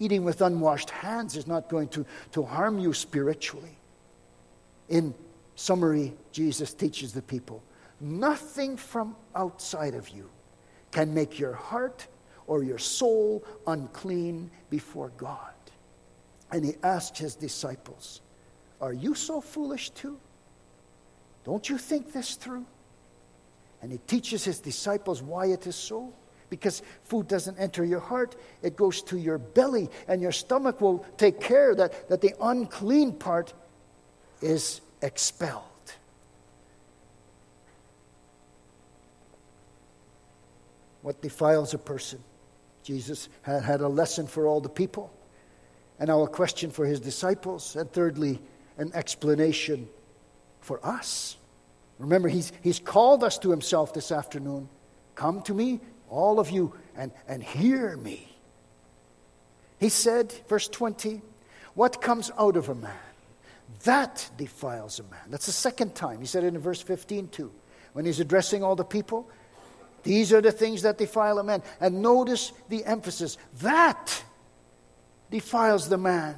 Eating 0.00 0.24
with 0.24 0.42
unwashed 0.42 0.90
hands 0.90 1.36
is 1.36 1.46
not 1.46 1.68
going 1.68 1.88
to, 1.88 2.06
to 2.32 2.42
harm 2.42 2.78
you 2.78 2.92
spiritually. 2.92 3.76
In 4.88 5.14
summary, 5.54 6.14
Jesus 6.32 6.72
teaches 6.72 7.12
the 7.12 7.22
people 7.22 7.62
nothing 8.00 8.76
from 8.76 9.16
outside 9.34 9.94
of 9.94 10.08
you 10.08 10.30
can 10.90 11.12
make 11.12 11.38
your 11.38 11.52
heart 11.52 12.06
or 12.46 12.62
your 12.62 12.78
soul 12.78 13.44
unclean 13.66 14.50
before 14.70 15.10
God. 15.16 15.52
And 16.50 16.64
he 16.64 16.74
asked 16.82 17.18
his 17.18 17.34
disciples, 17.34 18.20
Are 18.80 18.92
you 18.92 19.14
so 19.14 19.40
foolish 19.40 19.90
too? 19.90 20.18
Don't 21.44 21.68
you 21.68 21.76
think 21.76 22.12
this 22.12 22.34
through? 22.34 22.64
And 23.82 23.92
he 23.92 23.98
teaches 23.98 24.44
his 24.44 24.60
disciples 24.60 25.22
why 25.22 25.46
it 25.46 25.66
is 25.66 25.76
so. 25.76 26.12
Because 26.50 26.82
food 27.02 27.28
doesn't 27.28 27.58
enter 27.58 27.84
your 27.84 28.00
heart, 28.00 28.36
it 28.62 28.76
goes 28.76 29.02
to 29.02 29.18
your 29.18 29.38
belly, 29.38 29.90
and 30.06 30.22
your 30.22 30.32
stomach 30.32 30.80
will 30.80 31.04
take 31.16 31.40
care 31.40 31.74
that, 31.74 32.08
that 32.08 32.20
the 32.20 32.34
unclean 32.40 33.12
part 33.12 33.52
is 34.40 34.80
expelled. 35.02 35.64
What 41.02 41.20
defiles 41.20 41.74
a 41.74 41.78
person? 41.78 42.20
Jesus 42.82 43.28
had, 43.42 43.62
had 43.62 43.80
a 43.80 43.88
lesson 43.88 44.26
for 44.26 44.46
all 44.46 44.60
the 44.60 44.68
people, 44.68 45.12
and 45.98 46.08
now 46.08 46.22
a 46.22 46.28
question 46.28 46.70
for 46.70 46.86
his 46.86 47.00
disciples, 47.00 47.76
and 47.76 47.90
thirdly, 47.92 48.40
an 48.78 48.90
explanation 48.94 49.88
for 50.60 50.84
us. 50.84 51.36
Remember, 51.98 52.28
he's, 52.28 52.52
he's 52.62 52.78
called 52.78 53.24
us 53.24 53.38
to 53.38 53.50
himself 53.50 53.92
this 53.92 54.12
afternoon. 54.12 54.68
Come 55.14 55.42
to 55.42 55.54
me, 55.54 55.80
all 56.10 56.40
of 56.40 56.50
you, 56.50 56.74
and, 56.96 57.12
and 57.26 57.42
hear 57.42 57.96
me. 57.96 58.28
He 59.78 59.88
said, 59.88 60.32
verse 60.48 60.68
20, 60.68 61.22
What 61.74 62.00
comes 62.00 62.30
out 62.38 62.56
of 62.56 62.68
a 62.68 62.74
man? 62.74 62.92
That 63.84 64.28
defiles 64.36 64.98
a 64.98 65.04
man. 65.04 65.20
That's 65.28 65.46
the 65.46 65.52
second 65.52 65.94
time. 65.94 66.20
He 66.20 66.26
said 66.26 66.44
it 66.44 66.48
in 66.48 66.58
verse 66.58 66.80
15 66.82 67.28
too. 67.28 67.52
When 67.92 68.04
he's 68.04 68.20
addressing 68.20 68.64
all 68.64 68.74
the 68.76 68.84
people, 68.84 69.28
these 70.02 70.32
are 70.32 70.40
the 70.40 70.52
things 70.52 70.82
that 70.82 70.98
defile 70.98 71.38
a 71.38 71.44
man. 71.44 71.62
And 71.80 72.02
notice 72.02 72.52
the 72.68 72.84
emphasis 72.84 73.36
that 73.60 74.24
defiles 75.30 75.88
the 75.88 75.98
man. 75.98 76.36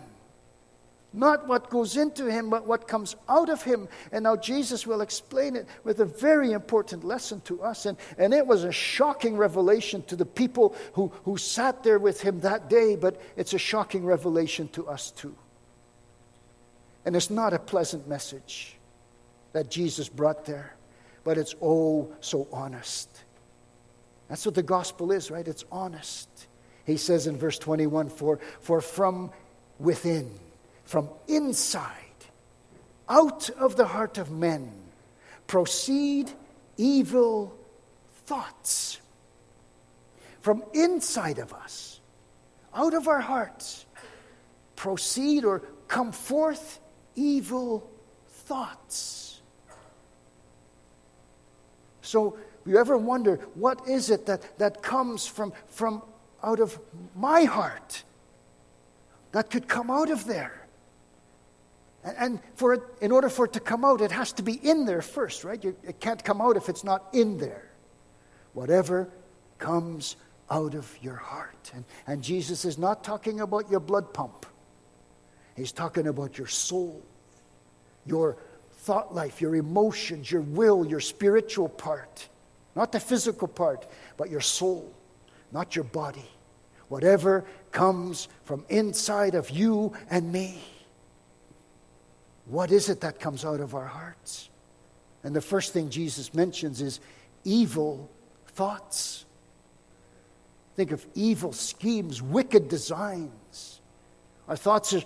Not 1.12 1.48
what 1.48 1.70
goes 1.70 1.96
into 1.96 2.30
him, 2.30 2.50
but 2.50 2.66
what 2.66 2.86
comes 2.86 3.16
out 3.28 3.48
of 3.48 3.62
him. 3.62 3.88
And 4.12 4.22
now 4.22 4.36
Jesus 4.36 4.86
will 4.86 5.00
explain 5.00 5.56
it 5.56 5.66
with 5.82 6.00
a 6.00 6.04
very 6.04 6.52
important 6.52 7.02
lesson 7.02 7.40
to 7.42 7.62
us. 7.62 7.86
And, 7.86 7.98
and 8.16 8.32
it 8.32 8.46
was 8.46 8.62
a 8.62 8.70
shocking 8.70 9.36
revelation 9.36 10.02
to 10.04 10.14
the 10.14 10.26
people 10.26 10.76
who, 10.92 11.12
who 11.24 11.36
sat 11.36 11.82
there 11.82 11.98
with 11.98 12.20
him 12.20 12.40
that 12.40 12.70
day, 12.70 12.94
but 12.94 13.20
it's 13.36 13.54
a 13.54 13.58
shocking 13.58 14.04
revelation 14.04 14.68
to 14.68 14.86
us 14.86 15.10
too. 15.10 15.34
And 17.04 17.16
it's 17.16 17.30
not 17.30 17.52
a 17.52 17.58
pleasant 17.58 18.06
message 18.06 18.76
that 19.52 19.68
Jesus 19.68 20.08
brought 20.08 20.44
there, 20.44 20.76
but 21.24 21.38
it's 21.38 21.56
oh 21.60 22.12
so 22.20 22.46
honest. 22.52 23.24
That's 24.28 24.46
what 24.46 24.54
the 24.54 24.62
gospel 24.62 25.10
is, 25.10 25.28
right? 25.28 25.46
It's 25.46 25.64
honest. 25.72 26.28
He 26.86 26.96
says 26.96 27.26
in 27.26 27.36
verse 27.36 27.58
21 27.58 28.10
For, 28.10 28.38
for 28.60 28.80
from 28.80 29.32
within, 29.80 30.30
from 30.90 31.08
inside, 31.28 31.94
out 33.08 33.48
of 33.50 33.76
the 33.76 33.86
heart 33.86 34.18
of 34.18 34.32
men, 34.32 34.72
proceed 35.46 36.28
evil 36.76 37.56
thoughts. 38.26 38.98
From 40.40 40.64
inside 40.74 41.38
of 41.38 41.52
us, 41.52 42.00
out 42.74 42.92
of 42.92 43.06
our 43.06 43.20
hearts, 43.20 43.86
proceed 44.74 45.44
or 45.44 45.60
come 45.86 46.10
forth 46.10 46.80
evil 47.14 47.88
thoughts. 48.26 49.42
So, 52.02 52.36
you 52.66 52.78
ever 52.78 52.98
wonder, 52.98 53.36
what 53.54 53.86
is 53.86 54.10
it 54.10 54.26
that, 54.26 54.58
that 54.58 54.82
comes 54.82 55.24
from, 55.24 55.52
from 55.68 56.02
out 56.42 56.58
of 56.58 56.76
my 57.14 57.44
heart 57.44 58.02
that 59.30 59.50
could 59.50 59.68
come 59.68 59.88
out 59.88 60.10
of 60.10 60.24
there? 60.24 60.59
And, 62.04 62.16
and 62.18 62.40
for 62.54 62.74
it, 62.74 62.82
in 63.00 63.12
order 63.12 63.28
for 63.28 63.44
it 63.44 63.52
to 63.54 63.60
come 63.60 63.84
out, 63.84 64.00
it 64.00 64.12
has 64.12 64.32
to 64.34 64.42
be 64.42 64.54
in 64.54 64.84
there 64.84 65.02
first, 65.02 65.44
right? 65.44 65.62
You, 65.62 65.76
it 65.82 66.00
can't 66.00 66.22
come 66.24 66.40
out 66.40 66.56
if 66.56 66.68
it's 66.68 66.84
not 66.84 67.08
in 67.12 67.38
there. 67.38 67.70
Whatever 68.52 69.08
comes 69.58 70.16
out 70.50 70.74
of 70.74 70.96
your 71.00 71.14
heart. 71.14 71.70
And, 71.74 71.84
and 72.06 72.22
Jesus 72.22 72.64
is 72.64 72.76
not 72.78 73.04
talking 73.04 73.40
about 73.40 73.70
your 73.70 73.80
blood 73.80 74.12
pump, 74.12 74.46
He's 75.56 75.72
talking 75.72 76.06
about 76.06 76.38
your 76.38 76.46
soul, 76.46 77.02
your 78.06 78.36
thought 78.72 79.14
life, 79.14 79.40
your 79.40 79.56
emotions, 79.56 80.30
your 80.30 80.40
will, 80.40 80.86
your 80.86 81.00
spiritual 81.00 81.68
part. 81.68 82.28
Not 82.74 82.92
the 82.92 83.00
physical 83.00 83.48
part, 83.48 83.86
but 84.16 84.30
your 84.30 84.40
soul, 84.40 84.92
not 85.52 85.76
your 85.76 85.84
body. 85.84 86.28
Whatever 86.88 87.44
comes 87.72 88.28
from 88.44 88.64
inside 88.68 89.34
of 89.34 89.50
you 89.50 89.92
and 90.08 90.32
me. 90.32 90.62
What 92.50 92.72
is 92.72 92.88
it 92.88 93.02
that 93.02 93.20
comes 93.20 93.44
out 93.44 93.60
of 93.60 93.76
our 93.76 93.86
hearts? 93.86 94.50
And 95.22 95.36
the 95.36 95.40
first 95.40 95.72
thing 95.72 95.88
Jesus 95.88 96.34
mentions 96.34 96.80
is 96.80 96.98
evil 97.44 98.10
thoughts. 98.48 99.24
Think 100.74 100.90
of 100.90 101.06
evil 101.14 101.52
schemes, 101.52 102.20
wicked 102.20 102.68
designs. 102.68 103.80
Our 104.48 104.56
thoughts 104.56 104.94
are 104.94 105.02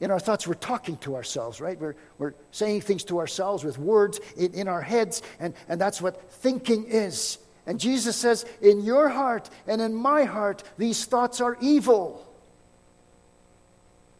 in 0.00 0.10
our 0.10 0.18
thoughts, 0.18 0.48
we're 0.48 0.54
talking 0.54 0.96
to 0.98 1.14
ourselves, 1.14 1.60
right? 1.60 1.78
We're, 1.78 1.94
we're 2.16 2.32
saying 2.52 2.80
things 2.80 3.04
to 3.04 3.18
ourselves 3.18 3.64
with 3.64 3.78
words 3.78 4.18
in, 4.34 4.54
in 4.54 4.66
our 4.66 4.80
heads, 4.80 5.20
and, 5.38 5.52
and 5.68 5.78
that's 5.78 6.00
what 6.00 6.30
thinking 6.32 6.86
is. 6.86 7.36
And 7.66 7.78
Jesus 7.78 8.16
says, 8.16 8.46
In 8.62 8.80
your 8.80 9.10
heart 9.10 9.50
and 9.66 9.82
in 9.82 9.94
my 9.94 10.24
heart, 10.24 10.62
these 10.78 11.04
thoughts 11.04 11.42
are 11.42 11.58
evil. 11.60 12.26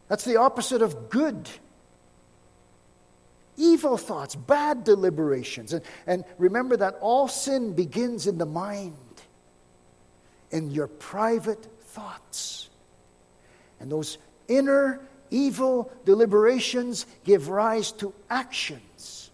That's 0.08 0.24
the 0.24 0.36
opposite 0.36 0.82
of 0.82 1.08
good. 1.08 1.48
Evil 3.60 3.98
thoughts, 3.98 4.34
bad 4.34 4.84
deliberations. 4.84 5.74
And, 5.74 5.84
and 6.06 6.24
remember 6.38 6.78
that 6.78 6.96
all 7.02 7.28
sin 7.28 7.74
begins 7.74 8.26
in 8.26 8.38
the 8.38 8.46
mind. 8.46 8.96
in 10.50 10.70
your 10.70 10.88
private 10.88 11.64
thoughts. 11.82 12.68
And 13.78 13.90
those 13.90 14.18
inner 14.48 15.00
evil 15.30 15.90
deliberations 16.04 17.06
give 17.24 17.48
rise 17.48 17.92
to 17.92 18.12
actions. 18.28 19.30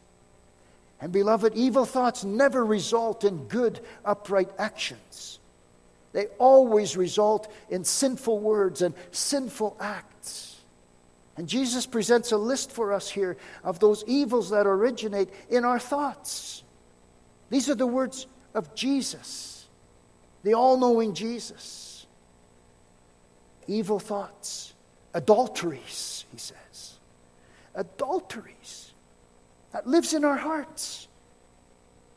And 1.01 1.12
beloved, 1.12 1.55
evil 1.55 1.85
thoughts 1.85 2.25
never 2.25 2.65
result 2.65 3.25
in 3.25 3.49
good, 3.49 3.81
upright 4.05 4.51
actions. 4.59 5.39
They 6.12 6.27
always 6.39 6.97
result 6.97 7.53
in 7.69 7.85
sinful 7.85 8.39
words 8.39 8.83
and 8.83 8.95
sinful 9.11 9.77
acts. 9.81 10.56
And 11.37 11.49
Jesus 11.49 11.87
presents 11.87 12.33
a 12.33 12.37
list 12.38 12.72
for 12.72 12.92
us 12.92 13.11
here 13.11 13.37
of 13.62 13.79
those 13.79 14.03
evils 14.07 14.51
that 14.51 14.66
originate 14.66 15.29
in 15.51 15.64
our 15.64 15.79
thoughts. 15.79 16.64
These 17.51 17.68
are 17.68 17.75
the 17.75 17.87
words 17.87 18.27
of 18.55 18.75
Jesus, 18.75 19.66
the 20.42 20.55
all 20.55 20.79
knowing 20.79 21.14
Jesus. 21.14 22.07
Evil 23.66 23.99
thoughts, 23.99 24.75
adulteries, 25.12 26.25
he 26.33 26.38
says. 26.38 26.99
Adulteries. 27.75 28.92
That 29.72 29.87
lives 29.87 30.14
in 30.14 30.25
our 30.25 30.37
hearts. 30.37 31.09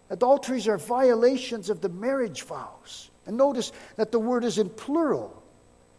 Adulteries 0.09 0.67
are 0.67 0.77
violations 0.77 1.69
of 1.69 1.81
the 1.81 1.89
marriage 1.89 2.43
vows. 2.43 3.11
And 3.25 3.35
notice 3.35 3.71
that 3.97 4.11
the 4.11 4.19
word 4.19 4.43
is 4.43 4.57
in 4.57 4.69
plural, 4.69 5.38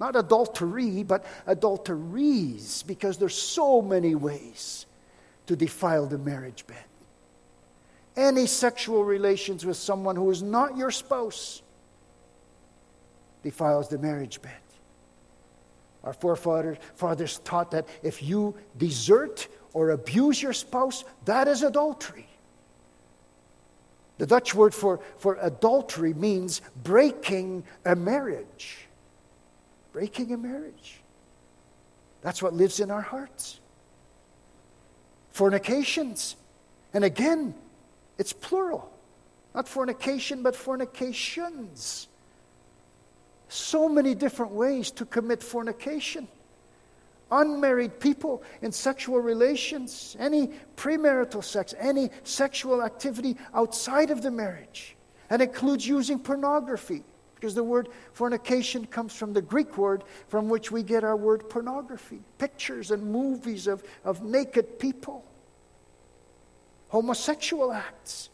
not 0.01 0.17
adultery, 0.17 1.03
but 1.03 1.27
adulteries, 1.47 2.83
because 2.87 3.19
there's 3.19 3.41
so 3.41 3.83
many 3.83 4.15
ways 4.15 4.87
to 5.47 5.55
defile 5.55 6.07
the 6.07 6.19
marriage 6.19 6.67
bed. 6.67 6.85
Any 8.17 8.47
sexual 8.47 9.05
relations 9.05 9.65
with 9.65 9.77
someone 9.77 10.17
who 10.17 10.31
is 10.31 10.43
not 10.43 10.77
your 10.77 10.91
spouse 10.91 11.63
defiles 13.43 13.89
the 13.89 13.99
marriage 13.99 14.41
bed. 14.41 14.53
Our 16.03 16.15
forefathers 16.15 16.79
fathers 16.95 17.39
taught 17.45 17.73
that 17.73 17.87
if 18.03 18.23
you 18.23 18.55
desert 18.79 19.49
or 19.75 19.91
abuse 19.91 20.43
your 20.43 20.55
spouse, 20.55 21.05
that 21.27 21.47
is 21.47 21.63
adultery. 21.63 22.27
The 24.17 24.27
Dutch 24.27 24.55
word 24.55 24.75
for, 24.75 25.01
for 25.19 25.39
adultery 25.41 26.15
means 26.15 26.63
breaking 26.83 27.65
a 27.85 27.95
marriage. 27.95 28.87
Breaking 29.93 30.33
a 30.33 30.37
marriage. 30.37 31.01
That's 32.23 32.43
what 32.43 32.55
lives 32.55 32.81
in 32.81 32.91
our 32.91 33.01
hearts. 33.01 33.61
Fornications. 35.33 36.37
And 36.93 37.05
again, 37.05 37.55
it's 38.19 38.33
plural. 38.33 38.93
Not 39.55 39.69
fornication, 39.69 40.43
but 40.43 40.55
fornications. 40.55 42.09
So 43.49 43.89
many 43.89 44.15
different 44.15 44.53
ways 44.53 44.91
to 44.93 45.05
commit 45.05 45.43
fornication 45.43 46.29
unmarried 47.31 48.01
people 48.01 48.43
in 48.63 48.73
sexual 48.73 49.21
relations, 49.21 50.17
any 50.19 50.51
premarital 50.77 51.43
sex, 51.45 51.75
any 51.79 52.11
sexual 52.25 52.83
activity 52.83 53.37
outside 53.55 54.11
of 54.11 54.23
the 54.23 54.31
marriage. 54.31 54.97
That 55.29 55.41
includes 55.41 55.87
using 55.87 56.19
pornography, 56.19 57.05
because 57.41 57.55
the 57.55 57.65
word 57.65 57.89
fornication 58.13 58.85
comes 58.87 59.15
from 59.15 59.33
the 59.33 59.41
Greek 59.41 59.79
word 59.79 60.05
from 60.29 60.49
which 60.49 60.71
we 60.71 60.83
get 60.83 61.03
our 61.03 61.17
word 61.17 61.49
pornography 61.49 62.21
pictures 62.39 62.91
and 62.91 63.03
movies 63.03 63.67
of, 63.67 63.83
of 64.05 64.23
naked 64.23 64.79
people, 64.79 65.25
homosexual 66.89 67.73
acts, 67.73 68.29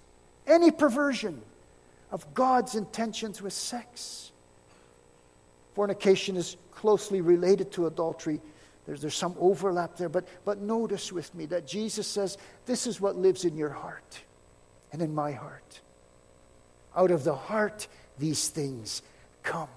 any 0.46 0.70
perversion 0.70 1.40
of 2.10 2.34
God's 2.34 2.74
intentions 2.74 3.40
with 3.40 3.52
sex. 3.52 4.32
Fornication 5.74 6.36
is 6.36 6.56
closely 6.72 7.20
related 7.20 7.70
to 7.72 7.86
adultery 7.86 8.40
there's, 8.86 9.00
there's 9.00 9.16
some 9.16 9.34
overlap 9.38 9.96
there, 9.96 10.08
but, 10.08 10.26
but 10.44 10.58
notice 10.58 11.12
with 11.12 11.34
me 11.34 11.46
that 11.46 11.66
Jesus 11.66 12.06
says, 12.06 12.38
This 12.64 12.86
is 12.86 13.00
what 13.00 13.16
lives 13.16 13.44
in 13.44 13.56
your 13.56 13.70
heart 13.70 14.20
and 14.92 15.02
in 15.02 15.12
my 15.12 15.32
heart. 15.32 15.80
Out 16.96 17.10
of 17.10 17.24
the 17.24 17.34
heart, 17.34 17.88
these 18.18 18.48
things 18.48 19.02
come. 19.42 19.68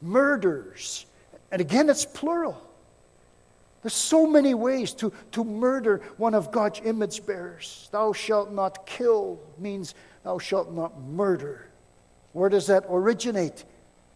Murders. 0.00 1.06
And 1.50 1.60
again, 1.60 1.88
it's 1.88 2.04
plural. 2.04 2.60
There's 3.82 3.94
so 3.94 4.26
many 4.26 4.54
ways 4.54 4.92
to, 4.94 5.12
to 5.32 5.44
murder 5.44 6.02
one 6.16 6.34
of 6.34 6.52
God's 6.52 6.80
image 6.84 7.26
bearers. 7.26 7.88
Thou 7.92 8.12
shalt 8.12 8.52
not 8.52 8.86
kill 8.86 9.40
means 9.58 9.94
thou 10.24 10.38
shalt 10.38 10.72
not 10.72 11.00
murder. 11.00 11.68
Where 12.32 12.48
does 12.48 12.68
that 12.68 12.84
originate? 12.88 13.64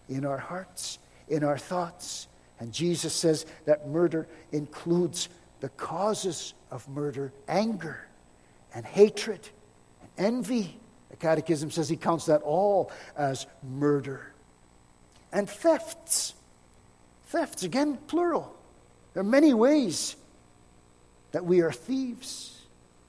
In 0.08 0.24
our 0.24 0.38
hearts, 0.38 1.00
in 1.28 1.42
our 1.42 1.58
thoughts, 1.58 2.28
and 2.60 2.72
Jesus 2.72 3.12
says 3.12 3.44
that 3.64 3.88
murder 3.88 4.28
includes 4.52 5.28
the 5.60 5.68
causes 5.70 6.54
of 6.70 6.88
murder 6.88 7.32
anger 7.48 8.06
and 8.72 8.86
hatred 8.86 9.48
and 10.00 10.26
envy. 10.26 10.78
The 11.18 11.26
Catechism 11.26 11.70
says 11.70 11.88
he 11.88 11.96
counts 11.96 12.26
that 12.26 12.42
all 12.42 12.90
as 13.16 13.46
murder. 13.62 14.32
And 15.32 15.48
thefts. 15.48 16.34
Thefts, 17.26 17.62
again, 17.62 17.98
plural. 18.06 18.54
There 19.14 19.22
are 19.22 19.24
many 19.24 19.54
ways 19.54 20.16
that 21.32 21.44
we 21.44 21.60
are 21.62 21.72
thieves. 21.72 22.60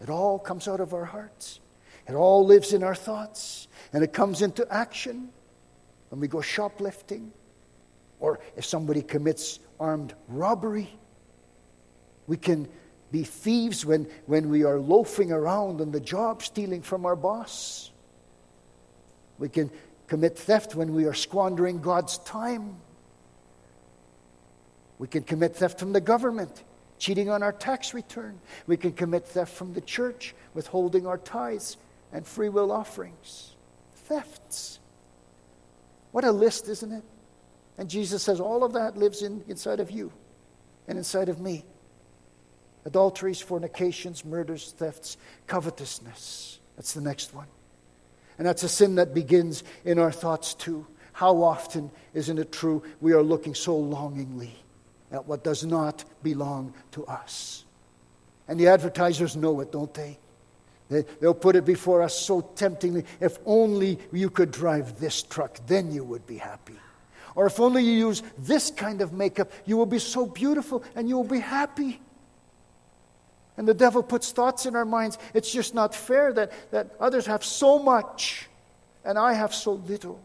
It 0.02 0.10
all 0.10 0.40
comes 0.40 0.68
out 0.68 0.80
of 0.80 0.94
our 0.94 1.06
hearts, 1.06 1.60
it 2.08 2.14
all 2.14 2.46
lives 2.46 2.72
in 2.72 2.84
our 2.84 2.96
thoughts, 2.96 3.68
and 3.92 4.04
it 4.04 4.14
comes 4.14 4.42
into 4.42 4.66
action 4.72 5.30
when 6.10 6.22
we 6.22 6.28
go 6.28 6.42
shoplifting 6.42 7.32
or 8.20 8.40
if 8.56 8.64
somebody 8.64 9.02
commits 9.02 9.60
armed 9.80 10.14
robbery. 10.28 10.90
We 12.28 12.38
can 12.38 12.68
be 13.12 13.24
thieves 13.24 13.86
when, 13.86 14.08
when 14.26 14.50
we 14.50 14.64
are 14.64 14.80
loafing 14.80 15.32
around 15.32 15.82
on 15.82 15.92
the 15.92 16.00
job, 16.00 16.44
stealing 16.44 16.82
from 16.82 17.06
our 17.06 17.16
boss. 17.16 17.92
We 19.40 19.50
can 19.50 19.72
commit 20.08 20.38
theft 20.38 20.76
when 20.76 20.94
we 20.94 21.06
are 21.06 21.14
squandering 21.14 21.80
God's 21.80 22.18
time. 22.20 22.78
We 25.00 25.08
can 25.08 25.24
commit 25.24 25.56
theft 25.56 25.80
from 25.80 25.94
the 25.94 26.02
government, 26.02 26.64
cheating 26.98 27.30
on 27.30 27.44
our 27.44 27.52
tax 27.52 27.94
return. 27.94 28.40
We 28.66 28.78
can 28.78 28.94
commit 28.94 29.28
theft 29.28 29.54
from 29.54 29.74
the 29.74 29.82
church, 29.82 30.34
withholding 30.54 31.06
our 31.06 31.18
tithes 31.18 31.78
and 32.12 32.26
free 32.26 32.50
will 32.50 32.72
offerings. 32.72 33.56
Thefts. 33.96 34.80
What 36.12 36.24
a 36.24 36.32
list, 36.32 36.68
isn't 36.68 36.92
it? 36.92 37.04
And 37.78 37.90
Jesus 37.90 38.24
says 38.24 38.40
all 38.40 38.64
of 38.64 38.74
that 38.74 38.98
lives 38.98 39.22
in, 39.22 39.44
inside 39.48 39.80
of 39.80 39.92
you 39.92 40.12
and 40.88 40.98
inside 40.98 41.30
of 41.30 41.40
me 41.40 41.64
adulteries, 42.86 43.42
fornications, 43.42 44.24
murders, 44.24 44.72
thefts, 44.72 45.18
covetousness. 45.46 46.60
That's 46.78 46.94
the 46.94 47.02
next 47.02 47.34
one. 47.36 47.48
And 48.38 48.48
that's 48.48 48.64
a 48.64 48.70
sin 48.70 48.96
that 48.96 49.14
begins 49.14 49.64
in 49.84 50.00
our 50.00 50.12
thoughts 50.12 50.54
too. 50.54 50.86
How 51.14 51.42
often, 51.42 51.90
isn't 52.14 52.38
it 52.38 52.52
true, 52.52 52.84
we 53.02 53.14
are 53.14 53.24
looking 53.24 53.56
so 53.56 53.76
longingly 53.76 54.54
at 55.12 55.26
what 55.26 55.44
does 55.44 55.66
not 55.66 56.04
belong 56.22 56.74
to 56.92 57.06
us? 57.08 57.66
And 58.48 58.60
the 58.60 58.68
advertisers 58.68 59.36
know 59.36 59.60
it, 59.62 59.72
don't 59.72 59.94
they? 59.94 60.20
they 60.90 61.04
will 61.22 61.34
put 61.34 61.56
it 61.56 61.66
before 61.66 62.02
us 62.02 62.18
so 62.18 62.42
temptingly. 62.42 63.04
If 63.20 63.40
only 63.46 64.00
you 64.12 64.30
could 64.30 64.52
drive 64.52 65.00
this 65.00 65.22
truck, 65.24 65.60
then 65.68 65.92
you 65.92 66.04
would 66.04 66.26
be 66.26 66.38
happy. 66.38 66.80
Or 67.36 67.46
if 67.48 67.60
only 67.60 67.84
you 67.84 67.92
use 67.92 68.24
this 68.38 68.72
kind 68.72 69.02
of 69.02 69.14
makeup, 69.14 69.52
you 69.66 69.78
will 69.78 69.86
be 69.86 70.00
so 70.00 70.26
beautiful 70.26 70.84
and 70.96 71.10
you 71.10 71.18
will 71.18 71.24
be 71.24 71.40
happy. 71.40 72.00
And 73.58 73.68
the 73.68 73.74
devil 73.74 74.04
puts 74.04 74.32
thoughts 74.32 74.66
in 74.66 74.76
our 74.76 74.86
minds. 74.86 75.18
It's 75.34 75.52
just 75.52 75.74
not 75.74 75.96
fair 75.96 76.32
that, 76.34 76.52
that 76.72 76.96
others 77.00 77.26
have 77.26 77.44
so 77.44 77.80
much 77.80 78.48
and 79.04 79.18
I 79.18 79.34
have 79.34 79.54
so 79.54 79.74
little. 79.74 80.22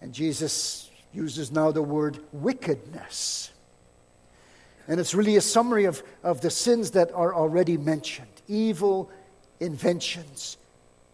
And 0.00 0.14
Jesus 0.14 0.90
uses 1.12 1.52
now 1.52 1.72
the 1.72 1.82
word 1.82 2.20
wickedness. 2.32 3.50
And 4.88 4.98
it's 4.98 5.14
really 5.14 5.36
a 5.36 5.40
summary 5.40 5.84
of, 5.84 6.02
of 6.22 6.40
the 6.40 6.50
sins 6.50 6.92
that 6.92 7.12
are 7.12 7.34
already 7.34 7.76
mentioned 7.76 8.28
evil 8.48 9.10
inventions 9.60 10.56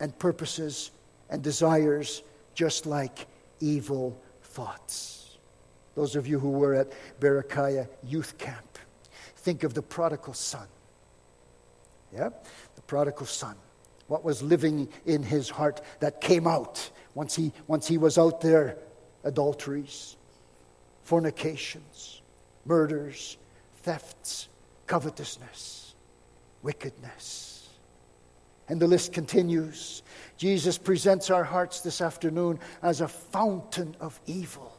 and 0.01 0.17
purposes 0.19 0.91
and 1.31 1.43
desires, 1.43 2.23
just 2.55 2.87
like 2.87 3.27
evil 3.61 4.19
thoughts. 4.43 5.37
Those 5.95 6.17
of 6.17 6.27
you 6.27 6.39
who 6.39 6.51
were 6.51 6.75
at 6.75 6.93
Berechiah 7.21 7.89
Youth 8.05 8.39
Camp, 8.39 8.76
think 9.47 9.63
of 9.63 9.75
the 9.75 9.83
prodigal 9.83 10.35
son. 10.35 10.67
Yeah? 12.13 12.31
The 12.75 12.83
prodigal 12.83 13.27
son. 13.27 13.55
What 14.09 14.25
was 14.25 14.43
living 14.43 14.89
in 15.05 15.23
his 15.23 15.49
heart 15.49 15.83
that 16.01 16.21
came 16.21 16.49
out 16.49 16.91
once 17.15 17.37
he, 17.37 17.53
once 17.69 17.87
he 17.87 17.97
was 17.97 18.19
out 18.19 18.41
there? 18.41 18.77
Adulteries, 19.23 20.17
fornications, 21.05 22.23
murders, 22.65 23.39
thefts, 23.83 24.49
covetousness, 24.89 25.95
wickedness. 26.63 27.69
And 28.69 28.83
the 28.83 28.89
list 28.89 29.13
continues. 29.13 30.03
Jesus 30.37 30.77
presents 30.77 31.31
our 31.31 31.45
hearts 31.45 31.83
this 31.83 32.01
afternoon 32.01 32.59
as 32.83 33.01
a 33.01 33.07
fountain 33.07 33.95
of 34.01 34.19
evil. 34.27 34.77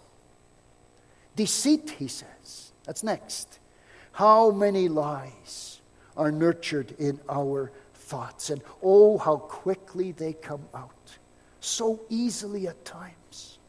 Deceit, 1.38 1.90
he 1.92 2.10
says. 2.10 2.74
That's 2.84 3.02
next. 3.02 3.60
How 4.18 4.50
many 4.50 4.90
lies 4.90 5.80
are 6.16 6.32
nurtured 6.32 6.96
in 6.98 7.20
our 7.30 7.72
thoughts, 7.94 8.50
and 8.50 8.64
oh, 8.82 9.20
how 9.20 9.38
quickly 9.38 10.12
they 10.12 10.34
come 10.34 10.66
out. 10.74 11.20
So 11.60 12.00
easily 12.10 12.68
at 12.68 12.84
times. 12.84 13.60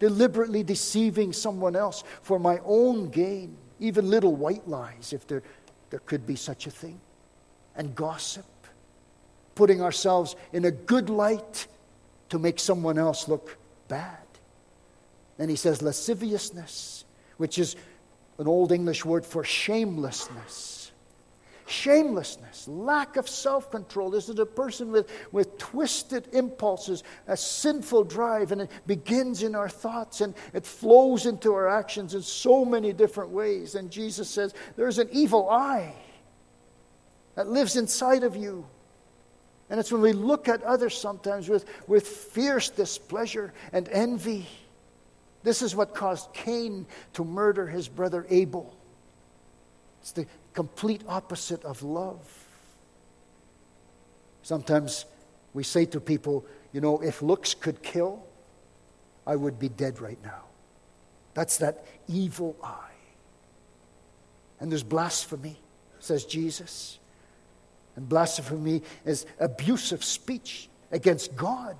Deliberately 0.00 0.64
deceiving 0.64 1.32
someone 1.32 1.76
else 1.76 2.02
for 2.22 2.40
my 2.40 2.58
own 2.64 3.10
gain, 3.10 3.56
even 3.78 4.10
little 4.10 4.34
white 4.34 4.66
lies, 4.66 5.12
if 5.12 5.24
there, 5.28 5.44
there 5.90 6.00
could 6.00 6.26
be 6.26 6.34
such 6.34 6.66
a 6.66 6.70
thing, 6.72 7.00
and 7.76 7.94
gossip 7.94 8.46
putting 9.54 9.80
ourselves 9.80 10.34
in 10.52 10.64
a 10.64 10.72
good 10.72 11.08
light 11.08 11.68
to 12.30 12.40
make 12.40 12.58
someone 12.58 12.98
else 12.98 13.28
look 13.28 13.56
bad. 13.86 14.18
Then 15.36 15.48
he 15.48 15.54
says 15.54 15.80
lasciviousness, 15.80 17.04
which 17.36 17.56
is 17.56 17.76
an 18.38 18.48
old 18.48 18.72
English 18.72 19.04
word 19.04 19.24
for 19.24 19.44
shamelessness. 19.44 20.74
Shamelessness, 21.66 22.68
lack 22.68 23.16
of 23.16 23.26
self 23.26 23.70
control. 23.70 24.10
This 24.10 24.28
is 24.28 24.38
a 24.38 24.44
person 24.44 24.92
with, 24.92 25.10
with 25.32 25.56
twisted 25.56 26.28
impulses, 26.34 27.02
a 27.26 27.38
sinful 27.38 28.04
drive, 28.04 28.52
and 28.52 28.62
it 28.62 28.70
begins 28.86 29.42
in 29.42 29.54
our 29.54 29.70
thoughts 29.70 30.20
and 30.20 30.34
it 30.52 30.66
flows 30.66 31.24
into 31.24 31.54
our 31.54 31.66
actions 31.66 32.14
in 32.14 32.20
so 32.20 32.66
many 32.66 32.92
different 32.92 33.30
ways. 33.30 33.76
And 33.76 33.90
Jesus 33.90 34.28
says, 34.28 34.52
There's 34.76 34.98
an 34.98 35.08
evil 35.10 35.48
eye 35.48 35.94
that 37.34 37.48
lives 37.48 37.76
inside 37.76 38.24
of 38.24 38.36
you. 38.36 38.66
And 39.70 39.80
it's 39.80 39.90
when 39.90 40.02
we 40.02 40.12
look 40.12 40.48
at 40.48 40.62
others 40.62 40.96
sometimes 40.96 41.48
with, 41.48 41.64
with 41.86 42.06
fierce 42.06 42.68
displeasure 42.68 43.54
and 43.72 43.88
envy. 43.88 44.46
This 45.44 45.62
is 45.62 45.76
what 45.76 45.94
caused 45.94 46.32
Cain 46.32 46.86
to 47.12 47.22
murder 47.24 47.68
his 47.68 47.86
brother 47.86 48.26
Abel. 48.28 48.74
It's 50.00 50.12
the 50.12 50.26
complete 50.54 51.02
opposite 51.06 51.64
of 51.64 51.82
love. 51.82 52.26
Sometimes 54.42 55.04
we 55.52 55.62
say 55.62 55.84
to 55.86 56.00
people, 56.00 56.44
you 56.72 56.80
know, 56.80 57.00
if 57.00 57.22
looks 57.22 57.54
could 57.54 57.82
kill, 57.82 58.24
I 59.26 59.36
would 59.36 59.58
be 59.58 59.68
dead 59.68 60.00
right 60.00 60.18
now. 60.22 60.42
That's 61.34 61.58
that 61.58 61.84
evil 62.08 62.56
eye. 62.62 62.90
And 64.60 64.70
there's 64.70 64.82
blasphemy, 64.82 65.56
says 65.98 66.24
Jesus. 66.24 66.98
And 67.96 68.08
blasphemy 68.08 68.82
is 69.04 69.26
abusive 69.38 70.02
speech 70.02 70.68
against 70.90 71.36
God 71.36 71.76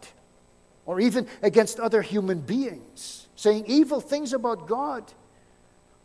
or 0.87 1.01
even 1.01 1.27
against 1.43 1.81
other 1.81 2.03
human 2.03 2.41
beings, 2.41 3.24
saying 3.37 3.65
evil 3.67 4.01
things 4.01 4.33
about 4.33 4.67
God 4.67 5.13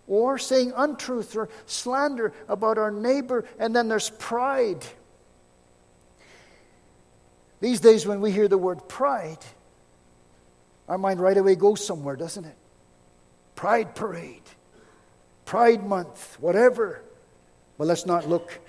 or 0.07 0.37
saying 0.37 0.73
untruth 0.75 1.35
or 1.35 1.49
slander 1.65 2.33
about 2.47 2.77
our 2.77 2.91
neighbor. 2.91 3.45
And 3.59 3.75
then 3.75 3.87
there's 3.87 4.09
pride. 4.09 4.83
These 7.59 7.79
days, 7.79 8.07
when 8.07 8.21
we 8.21 8.31
hear 8.31 8.47
the 8.47 8.57
word 8.57 8.87
pride, 8.87 9.37
our 10.87 10.97
mind 10.97 11.19
right 11.19 11.37
away 11.37 11.55
goes 11.55 11.85
somewhere, 11.85 12.15
doesn't 12.15 12.45
it? 12.45 12.55
Pride 13.55 13.93
parade, 13.93 14.41
Pride 15.49 15.83
month, 15.83 16.37
whatever. 16.39 17.01
But 17.79 17.87
let's 17.87 18.05
not 18.05 18.29
look 18.29 18.59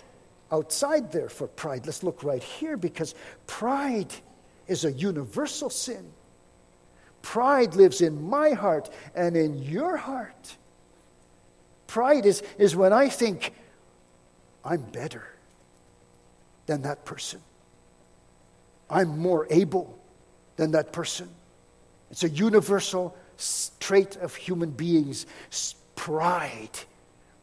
outside 0.50 1.12
there 1.12 1.28
for 1.28 1.46
pride. 1.46 1.84
Let's 1.84 2.02
look 2.02 2.24
right 2.24 2.42
here 2.42 2.78
because 2.78 3.14
pride 3.46 4.10
is 4.66 4.86
a 4.86 4.92
universal 4.92 5.68
sin. 5.68 6.10
Pride 7.22 7.74
lives 7.74 8.00
in 8.00 8.28
my 8.28 8.50
heart 8.50 8.90
and 9.14 9.36
in 9.36 9.58
your 9.58 9.96
heart. 9.96 10.56
Pride 11.86 12.26
is, 12.26 12.42
is 12.58 12.74
when 12.74 12.92
I 12.92 13.08
think 13.08 13.52
I'm 14.64 14.82
better 14.82 15.26
than 16.66 16.82
that 16.82 17.04
person. 17.04 17.40
I'm 18.88 19.18
more 19.18 19.46
able 19.50 19.98
than 20.56 20.72
that 20.72 20.92
person. 20.92 21.28
It's 22.10 22.24
a 22.24 22.28
universal 22.28 23.16
trait 23.78 24.16
of 24.16 24.34
human 24.34 24.70
beings 24.70 25.26
pride 25.94 26.70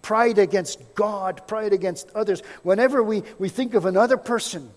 pride 0.07 0.37
against 0.37 0.79
God, 0.95 1.45
pride 1.47 1.73
against 1.73 2.09
others. 2.15 2.41
Whenever 2.63 3.03
we, 3.03 3.23
we 3.39 3.49
think 3.49 3.73
of 3.73 3.85
another 3.85 4.15
person 4.15 4.71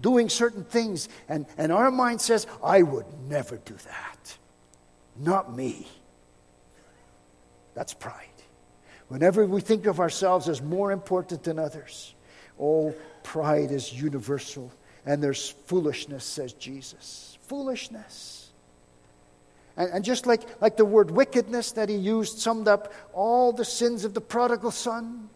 doing 0.00 0.28
certain 0.28 0.64
things, 0.64 1.08
and, 1.28 1.46
and 1.56 1.70
our 1.70 1.92
mind 1.92 2.20
says, 2.20 2.48
I 2.64 2.82
would 2.82 3.06
never 3.28 3.58
do 3.58 3.74
that. 3.74 4.38
Not 5.18 5.54
me. 5.54 5.86
That's 7.74 7.94
pride. 7.94 8.28
Whenever 9.08 9.46
we 9.46 9.60
think 9.60 9.86
of 9.86 10.00
ourselves 10.00 10.48
as 10.48 10.62
more 10.62 10.90
important 10.92 11.42
than 11.42 11.58
others, 11.58 12.14
oh, 12.58 12.94
pride 13.22 13.70
is 13.70 13.92
universal. 13.92 14.72
And 15.04 15.22
there's 15.22 15.50
foolishness, 15.50 16.24
says 16.24 16.52
Jesus. 16.54 17.38
Foolishness. 17.42 18.50
And, 19.76 19.90
and 19.90 20.04
just 20.04 20.26
like, 20.26 20.42
like 20.62 20.76
the 20.76 20.84
word 20.84 21.10
wickedness 21.10 21.72
that 21.72 21.88
he 21.88 21.96
used 21.96 22.38
summed 22.38 22.68
up 22.68 22.92
all 23.12 23.52
the 23.52 23.64
sins 23.64 24.04
of 24.04 24.14
the 24.14 24.20
prodigal 24.20 24.70
son 24.70 25.28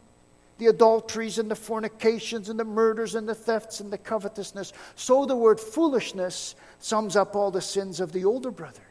the 0.58 0.66
adulteries 0.66 1.38
and 1.38 1.50
the 1.50 1.56
fornications 1.56 2.48
and 2.48 2.58
the 2.58 2.64
murders 2.64 3.14
and 3.14 3.28
the 3.28 3.34
thefts 3.34 3.80
and 3.80 3.92
the 3.92 3.98
covetousness. 3.98 4.72
So 4.94 5.26
the 5.26 5.36
word 5.36 5.60
foolishness 5.60 6.54
sums 6.78 7.16
up 7.16 7.36
all 7.36 7.50
the 7.50 7.60
sins 7.60 8.00
of 8.00 8.12
the 8.12 8.24
older 8.24 8.50
brother 8.50 8.82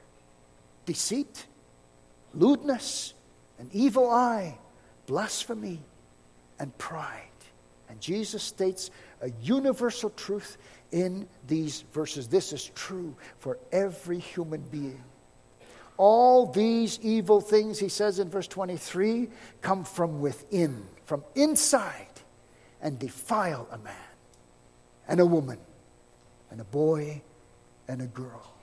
deceit, 0.86 1.48
lewdness, 2.34 3.13
an 3.60 3.69
evil 3.74 4.10
eye, 4.10 4.58
blasphemy, 5.08 5.82
and 6.60 6.76
pride. 6.78 7.21
And 7.89 8.00
Jesus 8.02 8.43
states 8.43 8.91
a 9.21 9.32
universal 9.41 10.10
truth 10.12 10.58
in 10.91 11.28
these 11.48 11.82
verses. 11.93 12.28
This 12.28 12.54
is 12.54 12.71
true 12.76 13.15
for 13.39 13.60
every 13.71 14.19
human 14.19 14.62
being. 14.62 15.04
All 15.98 16.48
these 16.48 17.00
evil 17.02 17.39
things, 17.39 17.80
he 17.80 17.89
says 17.89 18.19
in 18.19 18.30
verse 18.30 18.48
23, 18.48 19.30
come 19.62 19.86
from 19.86 20.19
within, 20.19 20.86
from 21.06 21.24
inside, 21.36 22.08
and 22.82 23.00
defile 23.00 23.67
a 23.71 23.78
man, 23.78 23.93
and 25.08 25.19
a 25.19 25.26
woman, 25.26 25.58
and 26.52 26.60
a 26.60 26.65
boy, 26.65 27.21
and 27.88 28.02
a 28.02 28.08
girl. 28.08 28.55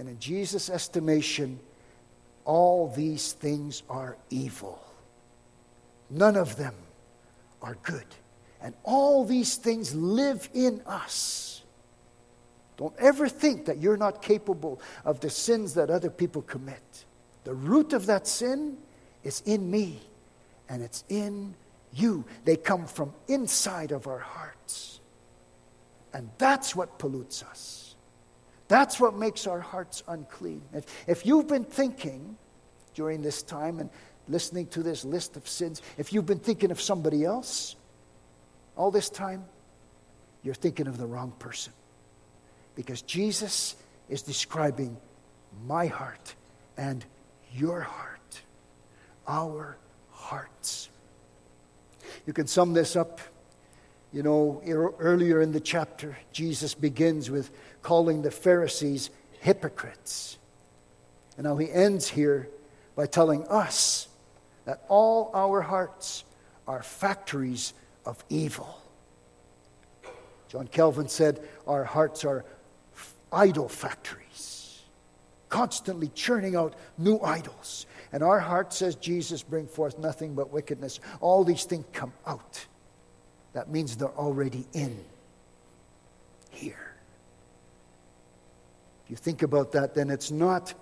And 0.00 0.08
in 0.08 0.18
Jesus' 0.18 0.70
estimation, 0.70 1.60
all 2.46 2.88
these 2.88 3.34
things 3.34 3.82
are 3.90 4.16
evil. 4.30 4.82
None 6.08 6.36
of 6.36 6.56
them 6.56 6.72
are 7.60 7.76
good. 7.82 8.06
And 8.62 8.74
all 8.82 9.26
these 9.26 9.56
things 9.56 9.94
live 9.94 10.48
in 10.54 10.80
us. 10.86 11.62
Don't 12.78 12.94
ever 12.98 13.28
think 13.28 13.66
that 13.66 13.76
you're 13.76 13.98
not 13.98 14.22
capable 14.22 14.80
of 15.04 15.20
the 15.20 15.28
sins 15.28 15.74
that 15.74 15.90
other 15.90 16.08
people 16.08 16.40
commit. 16.40 17.04
The 17.44 17.52
root 17.52 17.92
of 17.92 18.06
that 18.06 18.26
sin 18.26 18.78
is 19.22 19.42
in 19.44 19.70
me, 19.70 20.00
and 20.70 20.82
it's 20.82 21.04
in 21.10 21.54
you. 21.92 22.24
They 22.46 22.56
come 22.56 22.86
from 22.86 23.12
inside 23.28 23.92
of 23.92 24.06
our 24.06 24.20
hearts. 24.20 24.98
And 26.14 26.30
that's 26.38 26.74
what 26.74 26.98
pollutes 26.98 27.42
us. 27.42 27.79
That's 28.70 29.00
what 29.00 29.16
makes 29.16 29.48
our 29.48 29.58
hearts 29.58 30.04
unclean. 30.06 30.62
If, 30.72 30.84
if 31.08 31.26
you've 31.26 31.48
been 31.48 31.64
thinking 31.64 32.36
during 32.94 33.20
this 33.20 33.42
time 33.42 33.80
and 33.80 33.90
listening 34.28 34.68
to 34.68 34.84
this 34.84 35.04
list 35.04 35.36
of 35.36 35.48
sins, 35.48 35.82
if 35.98 36.12
you've 36.12 36.24
been 36.24 36.38
thinking 36.38 36.70
of 36.70 36.80
somebody 36.80 37.24
else 37.24 37.74
all 38.76 38.92
this 38.92 39.10
time, 39.10 39.44
you're 40.44 40.54
thinking 40.54 40.86
of 40.86 40.98
the 40.98 41.06
wrong 41.06 41.32
person 41.40 41.72
because 42.76 43.02
Jesus 43.02 43.74
is 44.08 44.22
describing 44.22 44.96
my 45.66 45.86
heart 45.88 46.36
and 46.76 47.04
your 47.52 47.80
heart, 47.80 48.40
our 49.26 49.78
hearts. 50.12 50.90
You 52.24 52.32
can 52.32 52.46
sum 52.46 52.72
this 52.72 52.94
up. 52.94 53.20
You 54.12 54.22
know, 54.22 54.62
earlier 55.00 55.40
in 55.40 55.50
the 55.50 55.60
chapter, 55.60 56.16
Jesus 56.32 56.74
begins 56.74 57.30
with 57.30 57.50
calling 57.82 58.22
the 58.22 58.30
Pharisees 58.30 59.10
hypocrites. 59.40 60.38
And 61.36 61.44
now 61.46 61.56
he 61.56 61.70
ends 61.70 62.08
here 62.08 62.48
by 62.94 63.06
telling 63.06 63.46
us 63.48 64.08
that 64.64 64.84
all 64.88 65.30
our 65.34 65.60
hearts 65.60 66.24
are 66.68 66.82
factories 66.82 67.74
of 68.04 68.22
evil. 68.28 68.80
John 70.48 70.66
Calvin 70.66 71.08
said, 71.08 71.46
Our 71.66 71.84
hearts 71.84 72.24
are 72.24 72.44
idol 73.32 73.68
factories, 73.68 74.82
constantly 75.48 76.08
churning 76.08 76.56
out 76.56 76.74
new 76.98 77.20
idols. 77.20 77.86
And 78.12 78.22
our 78.22 78.40
heart 78.40 78.72
says, 78.72 78.96
Jesus, 78.96 79.42
bring 79.42 79.68
forth 79.68 79.98
nothing 79.98 80.34
but 80.34 80.52
wickedness. 80.52 81.00
All 81.20 81.44
these 81.44 81.64
things 81.64 81.84
come 81.92 82.12
out. 82.26 82.66
That 83.52 83.70
means 83.70 83.96
they're 83.96 84.08
already 84.08 84.66
in. 84.72 85.04
here. 86.50 86.89
You 89.10 89.16
think 89.16 89.42
about 89.42 89.72
that, 89.72 89.94
then 89.94 90.08
it's 90.08 90.30
not 90.30 90.72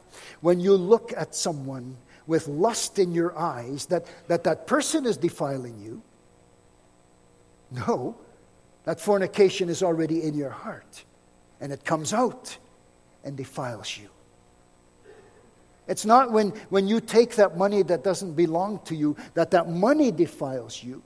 when 0.42 0.60
you 0.60 0.74
look 0.74 1.14
at 1.16 1.34
someone 1.34 1.96
with 2.26 2.46
lust 2.46 2.98
in 2.98 3.12
your 3.12 3.36
eyes 3.38 3.86
that 3.86 4.06
that, 4.28 4.44
that 4.44 4.66
person 4.66 5.06
is 5.06 5.16
defiling 5.16 5.80
you. 5.80 6.02
No, 7.70 8.18
that 8.84 9.00
fornication 9.00 9.70
is 9.70 9.82
already 9.82 10.22
in 10.22 10.34
your 10.34 10.50
heart 10.50 11.04
and 11.58 11.72
it 11.72 11.86
comes 11.86 12.12
out 12.12 12.58
and 13.24 13.34
defiles 13.34 13.96
you. 13.96 14.10
It's 15.86 16.04
not 16.04 16.30
when, 16.30 16.50
when 16.68 16.86
you 16.86 17.00
take 17.00 17.36
that 17.36 17.56
money 17.56 17.82
that 17.84 18.04
doesn't 18.04 18.34
belong 18.34 18.80
to 18.84 18.94
you 18.94 19.16
that 19.32 19.52
that 19.52 19.70
money 19.70 20.12
defiles 20.12 20.82
you. 20.82 21.02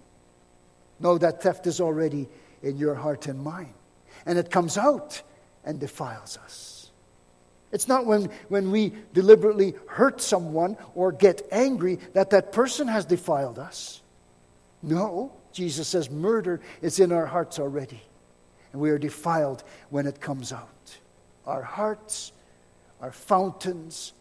No, 0.99 1.19
that 1.19 1.41
theft 1.41 1.69
is 1.69 1.81
already 1.81 2.29
in 2.65 2.77
your 2.77 2.97
heart 2.97 3.29
and 3.29 3.39
mind. 3.39 3.75
And 4.27 4.39
it 4.39 4.51
comes 4.51 4.77
out 4.77 5.23
and 5.65 5.79
defiles 5.79 6.37
us. 6.39 6.82
It's 7.73 7.89
not 7.89 8.05
when, 8.05 8.31
when 8.49 8.71
we 8.71 8.93
deliberately 9.15 9.75
hurt 9.89 10.21
someone 10.21 10.77
or 10.95 11.11
get 11.11 11.43
angry 11.51 11.99
that 12.13 12.31
that 12.31 12.53
person 12.53 12.87
has 12.87 13.07
defiled 13.07 13.59
us. 13.59 14.03
No, 14.83 15.33
Jesus 15.53 15.89
says 15.89 16.11
murder 16.11 16.61
is 16.83 17.01
in 17.01 17.13
our 17.13 17.27
hearts 17.27 17.59
already. 17.59 18.03
And 18.73 18.81
we 18.81 18.91
are 18.91 18.99
defiled 18.99 19.65
when 19.91 20.07
it 20.07 20.21
comes 20.21 20.53
out. 20.53 20.99
Our 21.47 21.63
hearts 21.63 22.33
are 23.01 23.13
fountains 23.13 24.13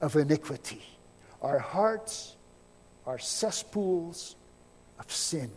of 0.00 0.16
iniquity. 0.16 0.82
Our 1.40 1.58
hearts 1.58 2.36
are 3.06 3.18
cesspools 3.18 4.36
of 4.98 5.10
sin. 5.10 5.50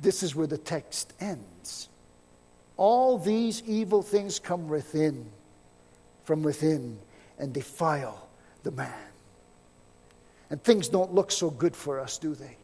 This 0.00 0.22
is 0.22 0.34
where 0.34 0.46
the 0.46 0.58
text 0.58 1.12
ends. 1.20 1.55
All 2.76 3.18
these 3.18 3.62
evil 3.62 4.02
things 4.02 4.38
come 4.38 4.68
within, 4.68 5.30
from 6.24 6.42
within, 6.42 6.98
and 7.38 7.52
defile 7.52 8.28
the 8.62 8.70
man. 8.70 8.92
And 10.50 10.62
things 10.62 10.88
don't 10.88 11.14
look 11.14 11.30
so 11.30 11.50
good 11.50 11.74
for 11.74 11.98
us, 11.98 12.18
do 12.18 12.34
they? 12.34 12.56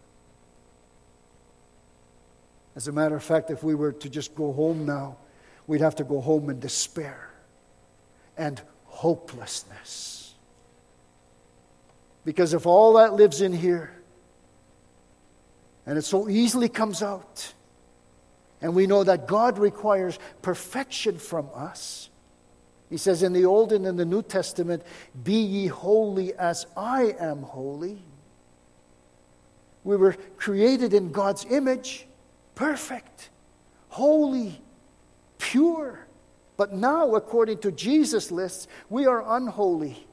As 2.75 2.88
a 2.88 2.92
matter 2.92 3.16
of 3.16 3.22
fact, 3.22 3.51
if 3.51 3.62
we 3.62 3.75
were 3.75 3.92
to 3.92 4.09
just 4.09 4.35
go 4.35 4.53
home 4.53 4.87
now, 4.87 5.16
we'd 5.66 5.81
have 5.81 5.96
to 5.96 6.05
go 6.05 6.20
home 6.20 6.51
in 6.51 6.61
despair 6.61 7.31
and 8.37 8.61
hopelessness. 8.85 10.35
Because 12.25 12.55
if 12.55 12.66
all 12.66 12.94
that 12.94 13.14
lives 13.14 13.40
in 13.40 13.53
here, 13.53 13.92
and 15.85 15.98
it 15.98 16.03
so 16.03 16.29
easily 16.29 16.68
comes 16.68 17.03
out, 17.03 17.53
and 18.62 18.75
we 18.75 18.87
know 18.87 19.03
that 19.03 19.27
God 19.27 19.59
requires 19.59 20.18
perfection 20.40 21.18
from 21.18 21.48
us. 21.55 22.09
He 22.88 22.96
says 22.96 23.22
in 23.22 23.33
the 23.33 23.44
Old 23.44 23.72
and 23.72 23.87
in 23.87 23.96
the 23.96 24.05
New 24.05 24.22
Testament, 24.22 24.83
Be 25.25 25.35
ye 25.35 25.66
holy 25.66 26.33
as 26.35 26.66
I 26.77 27.14
am 27.18 27.42
holy. 27.42 27.98
We 29.83 29.96
were 29.96 30.16
created 30.37 30.94
in 30.94 31.11
God's 31.11 31.44
image, 31.46 32.07
perfect, 32.55 33.31
holy, 33.88 34.62
pure. 35.38 36.07
But 36.57 36.72
now, 36.72 37.16
according 37.16 37.59
to 37.59 37.72
Jesus' 37.72 38.31
lists, 38.31 38.68
we 38.88 39.07
are 39.07 39.37
unholy, 39.37 40.07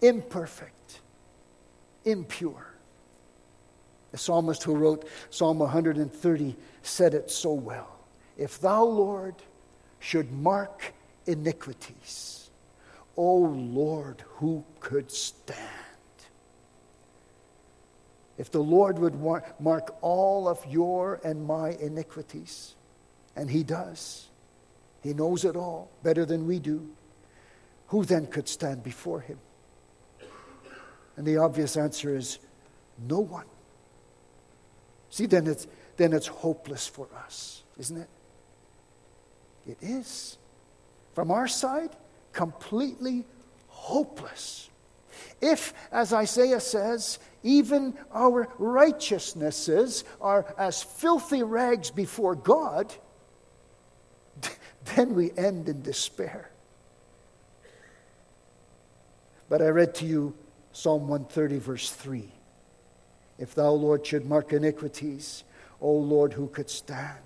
imperfect, 0.00 1.00
impure. 2.04 2.75
The 4.12 4.18
psalmist 4.18 4.62
who 4.62 4.74
wrote 4.74 5.08
Psalm 5.30 5.58
130 5.58 6.56
said 6.82 7.14
it 7.14 7.30
so 7.30 7.52
well. 7.52 7.98
If 8.36 8.60
thou, 8.60 8.84
Lord, 8.84 9.34
should 9.98 10.32
mark 10.32 10.94
iniquities, 11.26 12.50
O 13.16 13.36
Lord, 13.36 14.22
who 14.36 14.64
could 14.80 15.10
stand? 15.10 15.58
If 18.38 18.50
the 18.50 18.62
Lord 18.62 18.98
would 18.98 19.14
mark 19.58 19.96
all 20.02 20.46
of 20.46 20.64
your 20.66 21.20
and 21.24 21.46
my 21.46 21.70
iniquities, 21.70 22.74
and 23.34 23.50
He 23.50 23.62
does, 23.62 24.28
He 25.02 25.14
knows 25.14 25.44
it 25.44 25.56
all 25.56 25.90
better 26.02 26.26
than 26.26 26.46
we 26.46 26.58
do, 26.58 26.88
who 27.88 28.04
then 28.04 28.26
could 28.26 28.48
stand 28.48 28.82
before 28.82 29.20
Him? 29.20 29.38
And 31.16 31.26
the 31.26 31.38
obvious 31.38 31.76
answer 31.78 32.14
is 32.14 32.38
no 33.08 33.20
one. 33.20 33.46
See, 35.16 35.24
then 35.24 35.46
it's, 35.46 35.66
then 35.96 36.12
it's 36.12 36.26
hopeless 36.26 36.86
for 36.86 37.08
us, 37.24 37.62
isn't 37.78 37.96
it? 37.96 38.08
It 39.66 39.78
is. 39.80 40.36
From 41.14 41.30
our 41.30 41.48
side, 41.48 41.96
completely 42.34 43.24
hopeless. 43.68 44.68
If, 45.40 45.72
as 45.90 46.12
Isaiah 46.12 46.60
says, 46.60 47.18
even 47.42 47.94
our 48.12 48.52
righteousnesses 48.58 50.04
are 50.20 50.54
as 50.58 50.82
filthy 50.82 51.42
rags 51.42 51.90
before 51.90 52.34
God, 52.34 52.94
then 54.96 55.14
we 55.14 55.32
end 55.34 55.70
in 55.70 55.80
despair. 55.80 56.50
But 59.48 59.62
I 59.62 59.68
read 59.68 59.94
to 59.94 60.04
you 60.04 60.34
Psalm 60.72 61.08
130, 61.08 61.56
verse 61.56 61.90
3. 61.90 62.35
If 63.38 63.54
thou, 63.54 63.70
Lord, 63.70 64.06
should 64.06 64.26
mark 64.26 64.52
iniquities, 64.52 65.44
O 65.80 65.92
Lord, 65.92 66.32
who 66.32 66.48
could 66.48 66.70
stand? 66.70 67.20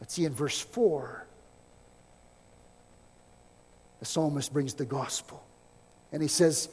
Let's 0.00 0.14
see 0.14 0.24
in 0.24 0.32
verse 0.32 0.60
4, 0.60 1.26
the 3.98 4.06
psalmist 4.06 4.52
brings 4.52 4.72
the 4.74 4.86
gospel. 4.86 5.44
And 6.10 6.22
he 6.22 6.28
says, 6.28 6.70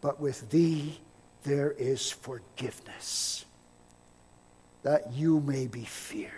But 0.00 0.18
with 0.18 0.50
thee 0.50 0.98
there 1.42 1.72
is 1.72 2.10
forgiveness, 2.10 3.44
that 4.82 5.12
you 5.12 5.40
may 5.40 5.66
be 5.66 5.84
feared. 5.84 6.32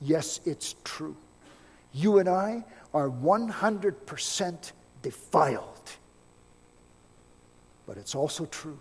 Yes, 0.00 0.40
it's 0.44 0.76
true. 0.84 1.16
You 1.92 2.18
and 2.18 2.28
I 2.28 2.64
are 2.94 3.10
100% 3.10 4.72
defiled. 5.02 5.90
But 7.86 7.98
it's 7.98 8.14
also 8.14 8.46
true 8.46 8.78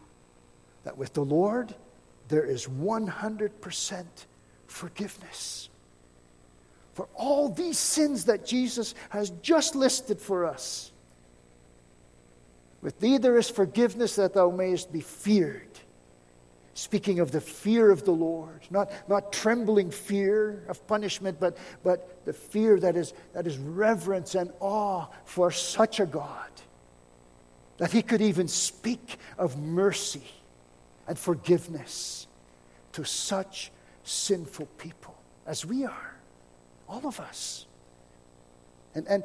that 0.84 0.98
with 0.98 1.14
the 1.14 1.24
Lord, 1.24 1.76
there 2.28 2.44
is 2.44 2.68
100% 2.68 4.06
forgiveness. 4.68 5.70
For 6.94 7.08
all 7.16 7.50
these 7.50 7.78
sins 7.78 8.26
that 8.26 8.46
Jesus 8.46 8.96
has 9.10 9.32
just 9.42 9.76
listed 9.76 10.20
for 10.22 10.46
us. 10.46 10.92
With 12.82 13.00
thee 13.00 13.18
there 13.18 13.38
is 13.38 13.50
forgiveness 13.50 14.16
that 14.16 14.34
thou 14.34 14.50
mayest 14.50 14.92
be 14.92 15.02
feared. 15.02 15.68
Speaking 16.74 17.20
of 17.20 17.32
the 17.32 17.42
fear 17.42 17.92
of 17.92 18.06
the 18.06 18.12
Lord, 18.12 18.62
not, 18.70 18.92
not 19.10 19.34
trembling 19.34 19.92
fear 19.92 20.64
of 20.70 20.86
punishment, 20.88 21.38
but, 21.40 21.58
but 21.84 22.24
the 22.26 22.32
fear 22.32 22.80
that 22.80 22.96
is, 22.96 23.14
that 23.34 23.46
is 23.46 23.58
reverence 23.58 24.36
and 24.36 24.52
awe 24.62 25.08
for 25.26 25.52
such 25.52 26.00
a 26.00 26.06
God. 26.06 26.50
That 27.78 27.92
he 27.92 28.02
could 28.02 28.22
even 28.22 28.48
speak 28.48 29.18
of 29.38 29.58
mercy 29.58 30.24
and 31.10 31.18
forgiveness 31.18 32.28
to 32.92 33.04
such 33.04 33.72
sinful 34.04 34.68
people 34.78 35.16
as 35.48 35.66
we 35.66 35.84
are, 35.84 36.16
all 36.88 37.06
of 37.08 37.20
us. 37.20 37.66
And, 38.94 39.08
and 39.08 39.24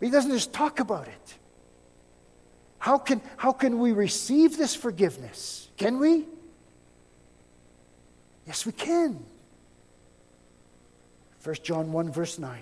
he 0.00 0.10
doesn't 0.10 0.32
just 0.32 0.52
talk 0.52 0.80
about 0.80 1.06
it. 1.06 1.34
How 2.78 2.98
can, 2.98 3.22
how 3.36 3.52
can 3.52 3.78
we 3.78 3.92
receive 3.92 4.56
this 4.56 4.74
forgiveness? 4.74 5.68
Can 5.76 6.00
we? 6.00 6.26
Yes, 8.44 8.66
we 8.66 8.72
can. 8.72 9.24
1 11.44 11.56
John 11.62 11.92
1, 11.92 12.10
verse 12.10 12.40
9. 12.40 12.58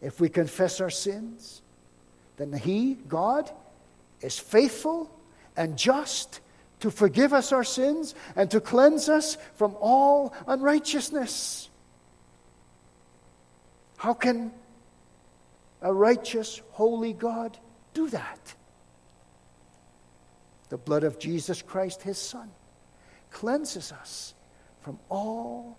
If 0.00 0.20
we 0.20 0.28
confess 0.28 0.80
our 0.80 0.90
sins, 0.90 1.62
then 2.36 2.52
He, 2.52 2.94
God, 2.94 3.50
is 4.20 4.38
faithful 4.38 5.10
and 5.56 5.76
just 5.76 6.40
to 6.80 6.90
forgive 6.90 7.32
us 7.32 7.52
our 7.52 7.64
sins 7.64 8.14
and 8.34 8.50
to 8.50 8.60
cleanse 8.60 9.08
us 9.08 9.38
from 9.54 9.76
all 9.80 10.34
unrighteousness. 10.46 11.70
How 13.96 14.12
can 14.12 14.52
a 15.80 15.92
righteous, 15.92 16.60
holy 16.70 17.12
God 17.12 17.58
do 17.94 18.08
that? 18.10 18.54
The 20.68 20.76
blood 20.76 21.04
of 21.04 21.18
Jesus 21.18 21.62
Christ, 21.62 22.02
his 22.02 22.18
Son, 22.18 22.50
cleanses 23.30 23.92
us 23.92 24.34
from 24.80 24.98
all 25.08 25.78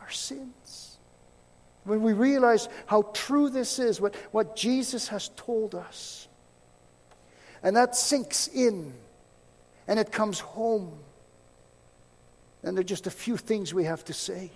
our 0.00 0.10
sins. 0.10 0.98
When 1.84 2.02
we 2.02 2.14
realize 2.14 2.68
how 2.86 3.02
true 3.12 3.50
this 3.50 3.78
is, 3.78 4.00
what, 4.00 4.16
what 4.32 4.56
Jesus 4.56 5.08
has 5.08 5.28
told 5.36 5.74
us, 5.74 6.28
and 7.62 7.76
that 7.76 7.94
sinks 7.94 8.48
in 8.48 8.94
and 9.86 9.98
it 9.98 10.10
comes 10.10 10.40
home, 10.40 10.92
then 12.62 12.74
there 12.74 12.80
are 12.80 12.84
just 12.84 13.06
a 13.06 13.10
few 13.10 13.36
things 13.36 13.74
we 13.74 13.84
have 13.84 14.04
to 14.06 14.12
say. 14.12 14.50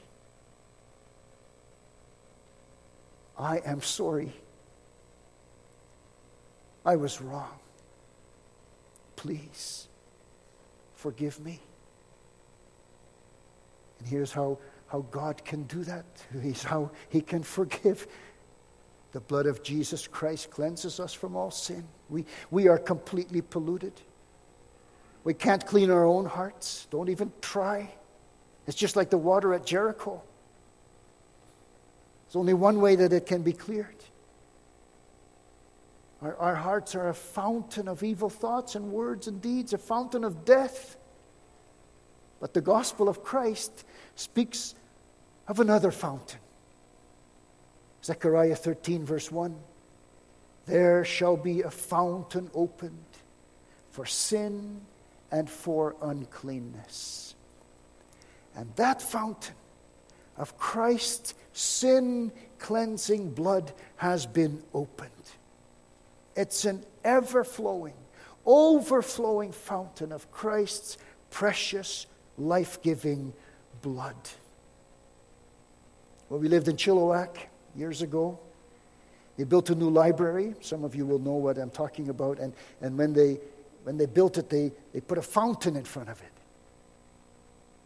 I 3.38 3.58
am 3.58 3.82
sorry. 3.82 4.32
I 6.84 6.96
was 6.96 7.20
wrong. 7.20 7.58
Please 9.16 9.88
forgive 10.94 11.38
me. 11.40 11.60
And 13.98 14.08
here's 14.08 14.32
how, 14.32 14.58
how 14.86 15.00
God 15.10 15.44
can 15.44 15.64
do 15.64 15.84
that. 15.84 16.06
He's 16.42 16.62
how 16.62 16.90
He 17.10 17.20
can 17.20 17.42
forgive. 17.42 18.06
The 19.12 19.20
blood 19.20 19.46
of 19.46 19.62
Jesus 19.62 20.06
Christ 20.06 20.50
cleanses 20.50 21.00
us 21.00 21.12
from 21.12 21.36
all 21.36 21.50
sin. 21.50 21.86
We, 22.08 22.24
we 22.50 22.68
are 22.68 22.78
completely 22.78 23.42
polluted. 23.42 23.92
We 25.28 25.34
can't 25.34 25.66
clean 25.66 25.90
our 25.90 26.06
own 26.06 26.24
hearts. 26.24 26.86
Don't 26.90 27.10
even 27.10 27.30
try. 27.42 27.90
It's 28.66 28.74
just 28.74 28.96
like 28.96 29.10
the 29.10 29.18
water 29.18 29.52
at 29.52 29.66
Jericho. 29.66 30.22
There's 32.24 32.36
only 32.36 32.54
one 32.54 32.80
way 32.80 32.96
that 32.96 33.12
it 33.12 33.26
can 33.26 33.42
be 33.42 33.52
cleared. 33.52 34.02
Our, 36.22 36.34
our 36.36 36.54
hearts 36.54 36.94
are 36.94 37.10
a 37.10 37.14
fountain 37.14 37.88
of 37.88 38.02
evil 38.02 38.30
thoughts 38.30 38.74
and 38.74 38.90
words 38.90 39.28
and 39.28 39.42
deeds, 39.42 39.74
a 39.74 39.76
fountain 39.76 40.24
of 40.24 40.46
death. 40.46 40.96
But 42.40 42.54
the 42.54 42.62
gospel 42.62 43.06
of 43.06 43.22
Christ 43.22 43.84
speaks 44.14 44.74
of 45.46 45.60
another 45.60 45.90
fountain. 45.90 46.40
Zechariah 48.02 48.56
13, 48.56 49.04
verse 49.04 49.30
1 49.30 49.54
There 50.64 51.04
shall 51.04 51.36
be 51.36 51.60
a 51.60 51.70
fountain 51.70 52.50
opened 52.54 53.04
for 53.90 54.06
sin 54.06 54.80
and 55.30 55.48
for 55.48 55.96
uncleanness. 56.02 57.34
And 58.54 58.74
that 58.76 59.02
fountain 59.02 59.54
of 60.36 60.56
Christ's 60.58 61.34
sin 61.52 62.32
cleansing 62.58 63.30
blood 63.30 63.72
has 63.96 64.26
been 64.26 64.62
opened. 64.74 65.10
It's 66.36 66.64
an 66.64 66.84
ever 67.04 67.44
flowing, 67.44 67.94
overflowing 68.46 69.52
fountain 69.52 70.12
of 70.12 70.30
Christ's 70.30 70.98
precious, 71.30 72.06
life 72.36 72.80
giving 72.82 73.32
blood. 73.82 74.16
When 76.28 76.40
we 76.40 76.48
lived 76.48 76.68
in 76.68 76.76
Chilliwack 76.76 77.48
years 77.78 78.02
ago. 78.02 78.38
They 79.36 79.44
built 79.44 79.70
a 79.70 79.74
new 79.74 79.88
library. 79.88 80.54
Some 80.60 80.84
of 80.84 80.94
you 80.94 81.06
will 81.06 81.20
know 81.20 81.34
what 81.34 81.58
I'm 81.58 81.70
talking 81.70 82.08
about. 82.08 82.38
And, 82.38 82.52
and 82.80 82.98
when, 82.98 83.12
they, 83.12 83.38
when 83.88 83.96
they 83.96 84.04
built 84.04 84.36
it, 84.36 84.50
they, 84.50 84.70
they 84.92 85.00
put 85.00 85.16
a 85.16 85.22
fountain 85.22 85.74
in 85.74 85.82
front 85.82 86.10
of 86.10 86.20
it. 86.20 86.32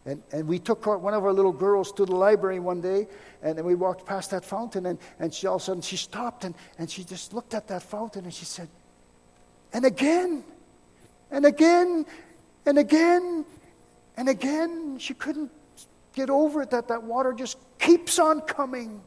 And, 0.04 0.20
and 0.32 0.48
we 0.48 0.58
took 0.58 0.84
our, 0.88 0.98
one 0.98 1.14
of 1.14 1.24
our 1.24 1.32
little 1.32 1.52
girls 1.52 1.92
to 1.92 2.04
the 2.04 2.16
library 2.16 2.58
one 2.58 2.80
day, 2.80 3.06
and 3.40 3.56
then 3.56 3.64
we 3.64 3.76
walked 3.76 4.04
past 4.04 4.32
that 4.32 4.44
fountain, 4.44 4.86
and, 4.86 4.98
and 5.20 5.32
she 5.32 5.46
all 5.46 5.54
of 5.54 5.62
a 5.62 5.64
sudden 5.64 5.80
she 5.80 5.96
stopped 5.96 6.42
and, 6.42 6.56
and 6.76 6.90
she 6.90 7.04
just 7.04 7.32
looked 7.32 7.54
at 7.54 7.68
that 7.68 7.84
fountain 7.84 8.24
and 8.24 8.34
she 8.34 8.44
said, 8.44 8.68
and 9.72 9.84
again, 9.84 10.42
and 11.30 11.46
again, 11.46 12.04
and 12.66 12.78
again, 12.78 13.44
and 14.16 14.28
again. 14.28 14.98
She 14.98 15.14
couldn't 15.14 15.52
get 16.14 16.30
over 16.30 16.62
it 16.62 16.70
that 16.70 16.88
that 16.88 17.04
water 17.04 17.32
just 17.32 17.58
keeps 17.78 18.18
on 18.18 18.40
coming. 18.40 19.00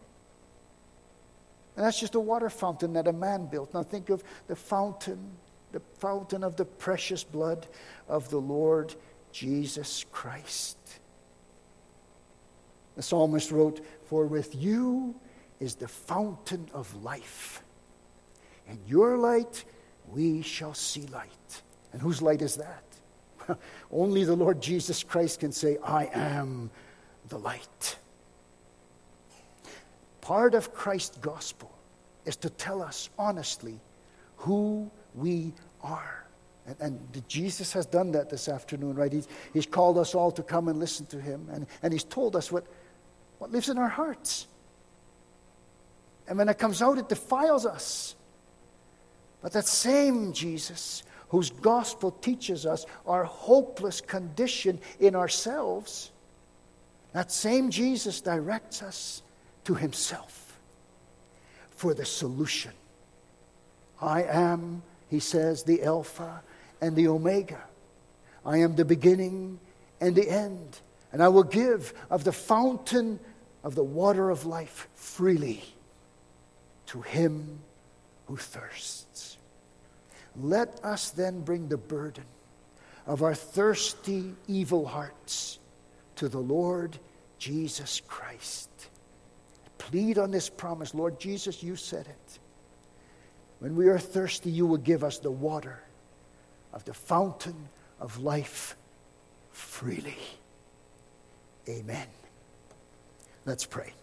And 1.76 1.86
that's 1.86 2.00
just 2.00 2.16
a 2.16 2.22
water 2.22 2.50
fountain 2.50 2.93
that 2.93 3.06
a 3.06 3.14
man 3.14 3.48
built. 3.48 3.74
Now 3.74 3.84
think 3.84 4.10
of 4.10 4.24
the 4.48 4.56
fountain, 4.56 5.32
the 5.76 5.82
fountain 5.99 6.41
of 6.41 6.55
the 6.55 6.63
precious 6.63 7.26
blood 7.26 7.67
of 8.07 8.30
the 8.30 8.39
Lord 8.39 8.95
Jesus 9.34 10.05
Christ. 10.09 10.78
The 12.95 13.01
psalmist 13.01 13.51
wrote, 13.51 13.86
For 14.05 14.26
with 14.26 14.55
you 14.55 15.15
is 15.59 15.76
the 15.76 15.89
fountain 15.89 16.69
of 16.73 17.03
life. 17.03 17.61
And 18.69 18.80
your 18.88 19.17
light 19.17 19.65
we 20.07 20.41
shall 20.41 20.73
see 20.73 21.07
light. 21.07 21.61
And 21.91 22.01
whose 22.01 22.21
light 22.21 22.41
is 22.41 22.55
that? 22.55 23.57
Only 23.91 24.23
the 24.23 24.34
Lord 24.34 24.61
Jesus 24.61 25.03
Christ 25.03 25.41
can 25.41 25.51
say, 25.51 25.78
I 25.84 26.09
am 26.13 26.71
the 27.28 27.38
light. 27.38 27.97
Part 30.21 30.55
of 30.55 30.73
Christ's 30.73 31.17
gospel 31.17 31.69
is 32.23 32.38
to 32.38 32.49
tell 32.49 32.82
us 32.82 33.09
honestly 33.19 33.82
who 34.38 34.89
we 35.16 35.53
are. 35.82 36.26
And, 36.68 36.76
and, 36.80 37.28
Jesus 37.28 37.74
has 37.74 37.86
done 37.86 38.11
that 38.13 38.30
this 38.30 38.49
afternoon, 38.49 38.95
right? 38.95 39.11
He's, 39.11 39.28
he's 39.53 39.68
called 39.68 39.97
us 39.97 40.16
all 40.16 40.32
to 40.32 40.41
come 40.41 40.68
and 40.68 40.80
listen 40.80 41.05
to 41.07 41.22
him. 41.22 41.47
And, 41.51 41.68
and 41.84 41.93
he's 41.93 42.03
told 42.03 42.36
us 42.36 42.51
what, 42.51 42.66
what 43.38 43.51
lives 43.51 43.70
in 43.70 43.78
our 43.78 43.89
hearts. 43.89 44.47
And 46.28 46.38
when 46.38 46.49
it 46.49 46.57
comes 46.57 46.82
out, 46.82 46.97
it 46.97 47.07
defiles 47.07 47.66
us. 47.66 48.16
But 49.41 49.51
that 49.53 49.68
same 49.68 50.34
Jesus, 50.34 51.03
whose 51.30 51.51
gospel 51.51 52.09
teaches 52.09 52.66
us 52.66 52.86
our 53.05 53.24
hopeless 53.24 54.01
condition 54.01 54.80
in 54.99 55.16
ourselves, 55.16 56.11
that 57.13 57.32
same 57.32 57.70
Jesus 57.70 58.22
directs 58.22 58.82
us 58.82 59.22
to 59.66 59.76
himself 59.76 60.59
for 61.70 61.93
the 61.93 62.05
solution. 62.05 62.72
I 64.01 64.24
am, 64.24 64.82
he 65.10 65.20
says, 65.20 65.64
the 65.64 65.84
Alpha 65.84 66.41
and 66.82 66.95
the 66.95 67.08
Omega. 67.08 67.64
I 68.45 68.58
am 68.58 68.76
the 68.76 68.86
beginning 68.86 69.60
and 70.01 70.16
the 70.16 70.30
end. 70.30 70.80
And 71.12 71.24
I 71.24 71.30
will 71.30 71.43
give 71.43 71.93
of 72.10 72.24
the 72.24 72.32
fountain 72.32 73.20
of 73.64 73.76
the 73.76 73.84
water 73.84 74.30
of 74.30 74.45
life 74.45 74.88
freely 74.95 75.64
to 76.88 77.01
him 77.01 77.60
who 78.26 78.38
thirsts. 78.38 79.38
Let 80.36 80.84
us 80.84 81.12
then 81.12 81.41
bring 81.41 81.70
the 81.70 81.78
burden 81.78 82.26
of 83.08 83.24
our 83.24 83.36
thirsty, 83.36 84.34
evil 84.47 84.86
hearts 84.86 85.60
to 86.18 86.28
the 86.28 86.39
Lord 86.39 86.97
Jesus 87.38 88.01
Christ. 88.08 88.70
Plead 89.78 90.18
on 90.18 90.32
this 90.32 90.49
promise. 90.49 90.93
Lord 90.93 91.20
Jesus, 91.20 91.62
you 91.62 91.76
said 91.76 92.08
it. 92.08 92.39
When 93.60 93.76
we 93.76 93.88
are 93.88 93.99
thirsty, 93.99 94.51
you 94.51 94.66
will 94.66 94.78
give 94.78 95.03
us 95.03 95.20
the 95.20 95.32
water 95.32 95.82
of 96.74 96.84
the 96.86 96.93
fountain 96.93 97.70
of 97.99 98.20
life 98.20 98.76
freely. 99.51 100.18
Amen. 101.68 102.08
Let's 103.45 103.66
pray. 103.66 103.93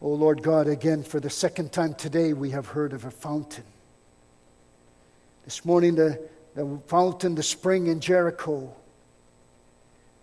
Oh 0.00 0.10
Lord 0.10 0.42
God, 0.42 0.68
again, 0.68 1.02
for 1.02 1.18
the 1.18 1.30
second 1.30 1.72
time 1.72 1.94
today, 1.94 2.32
we 2.32 2.50
have 2.50 2.66
heard 2.66 2.92
of 2.92 3.04
a 3.04 3.10
fountain. 3.10 3.64
This 5.44 5.64
morning, 5.64 5.96
the, 5.96 6.20
the 6.54 6.78
fountain, 6.86 7.34
the 7.34 7.42
spring 7.42 7.88
in 7.88 7.98
Jericho, 7.98 8.72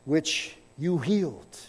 which 0.06 0.56
you 0.78 1.00
healed. 1.00 1.60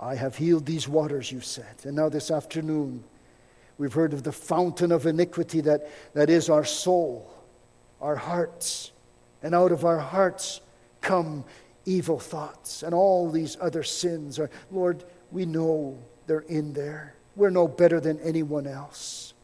I 0.00 0.14
have 0.14 0.36
healed 0.36 0.66
these 0.66 0.88
waters, 0.88 1.32
you 1.32 1.40
said. 1.40 1.74
And 1.84 1.96
now 1.96 2.08
this 2.08 2.30
afternoon, 2.30 3.02
we've 3.78 3.92
heard 3.92 4.12
of 4.12 4.22
the 4.22 4.32
fountain 4.32 4.92
of 4.92 5.06
iniquity 5.06 5.60
that, 5.62 5.88
that 6.14 6.30
is 6.30 6.48
our 6.48 6.64
soul, 6.64 7.28
our 8.00 8.16
hearts. 8.16 8.92
And 9.42 9.54
out 9.54 9.72
of 9.72 9.84
our 9.84 9.98
hearts 9.98 10.60
come 11.00 11.44
evil 11.84 12.18
thoughts 12.18 12.82
and 12.82 12.94
all 12.94 13.30
these 13.30 13.56
other 13.60 13.82
sins. 13.82 14.38
Are, 14.38 14.50
Lord, 14.70 15.04
we 15.30 15.46
know 15.46 15.98
they're 16.26 16.40
in 16.40 16.72
there. 16.72 17.14
We're 17.34 17.50
no 17.50 17.66
better 17.66 18.00
than 18.00 18.20
anyone 18.20 18.66
else. 18.66 19.34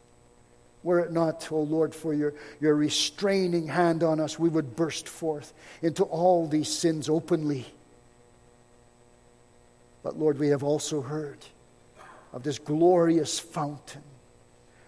Were 0.82 1.00
it 1.00 1.12
not, 1.12 1.50
O 1.50 1.56
oh 1.56 1.62
Lord, 1.62 1.94
for 1.94 2.12
your, 2.12 2.34
your 2.60 2.74
restraining 2.74 3.66
hand 3.66 4.02
on 4.02 4.20
us, 4.20 4.38
we 4.38 4.50
would 4.50 4.76
burst 4.76 5.08
forth 5.08 5.54
into 5.80 6.04
all 6.04 6.46
these 6.46 6.68
sins 6.68 7.08
openly. 7.08 7.66
But 10.04 10.16
Lord, 10.16 10.38
we 10.38 10.48
have 10.48 10.62
also 10.62 11.00
heard 11.00 11.38
of 12.32 12.44
this 12.44 12.60
glorious 12.60 13.40
fountain, 13.40 14.02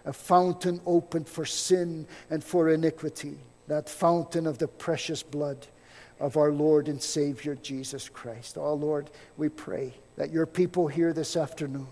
a 0.05 0.13
fountain 0.13 0.79
opened 0.85 1.27
for 1.27 1.45
sin 1.45 2.07
and 2.29 2.41
for 2.41 2.69
iniquity, 2.69 3.37
that 3.67 3.89
fountain 3.89 4.47
of 4.47 4.59
the 4.59 4.67
precious 4.69 5.23
blood 5.23 5.67
of 6.19 6.37
our 6.37 6.51
Lord 6.51 6.87
and 6.87 7.01
Savior 7.01 7.55
Jesus 7.55 8.07
Christ. 8.07 8.57
Oh 8.57 8.73
Lord, 8.73 9.09
we 9.35 9.49
pray 9.49 9.93
that 10.15 10.31
your 10.31 10.45
people 10.45 10.87
here 10.87 11.11
this 11.13 11.35
afternoon 11.35 11.87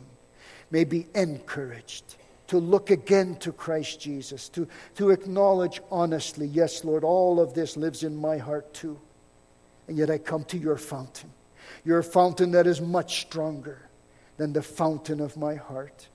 may 0.71 0.83
be 0.83 1.07
encouraged 1.13 2.15
to 2.47 2.57
look 2.59 2.91
again 2.91 3.35
to 3.37 3.51
Christ 3.51 3.99
Jesus, 3.99 4.49
to, 4.49 4.67
to 4.95 5.09
acknowledge 5.09 5.81
honestly, 5.91 6.47
yes, 6.47 6.83
Lord, 6.83 7.03
all 7.03 7.39
of 7.39 7.53
this 7.53 7.75
lives 7.75 8.03
in 8.03 8.15
my 8.15 8.37
heart 8.37 8.71
too. 8.73 8.99
And 9.87 9.97
yet 9.97 10.09
I 10.09 10.19
come 10.19 10.43
to 10.45 10.57
your 10.57 10.77
fountain, 10.77 11.31
your 11.83 12.03
fountain 12.03 12.51
that 12.51 12.67
is 12.67 12.81
much 12.81 13.21
stronger 13.21 13.89
than 14.37 14.53
the 14.53 14.61
fountain 14.61 15.19
of 15.19 15.37
my 15.37 15.55
heart. 15.55 16.07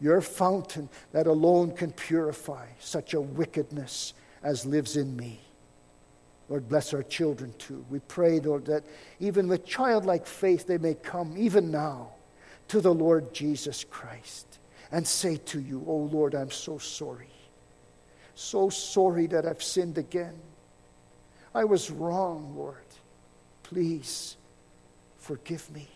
Your 0.00 0.20
fountain 0.20 0.88
that 1.12 1.26
alone 1.26 1.72
can 1.72 1.92
purify 1.92 2.66
such 2.78 3.14
a 3.14 3.20
wickedness 3.20 4.12
as 4.42 4.66
lives 4.66 4.96
in 4.96 5.16
me. 5.16 5.40
Lord, 6.48 6.68
bless 6.68 6.94
our 6.94 7.02
children 7.02 7.54
too. 7.58 7.84
We 7.90 7.98
pray, 8.00 8.38
Lord, 8.38 8.66
that 8.66 8.84
even 9.18 9.48
with 9.48 9.66
childlike 9.66 10.26
faith 10.26 10.66
they 10.66 10.78
may 10.78 10.94
come, 10.94 11.34
even 11.36 11.70
now, 11.70 12.10
to 12.68 12.80
the 12.80 12.94
Lord 12.94 13.32
Jesus 13.32 13.84
Christ 13.84 14.58
and 14.92 15.06
say 15.06 15.36
to 15.36 15.60
you, 15.60 15.84
Oh 15.86 16.08
Lord, 16.12 16.34
I'm 16.34 16.50
so 16.50 16.78
sorry. 16.78 17.30
So 18.34 18.68
sorry 18.68 19.26
that 19.28 19.46
I've 19.46 19.62
sinned 19.62 19.98
again. 19.98 20.34
I 21.54 21.64
was 21.64 21.90
wrong, 21.90 22.54
Lord. 22.56 22.76
Please 23.62 24.36
forgive 25.26 25.70
me. 25.72 25.88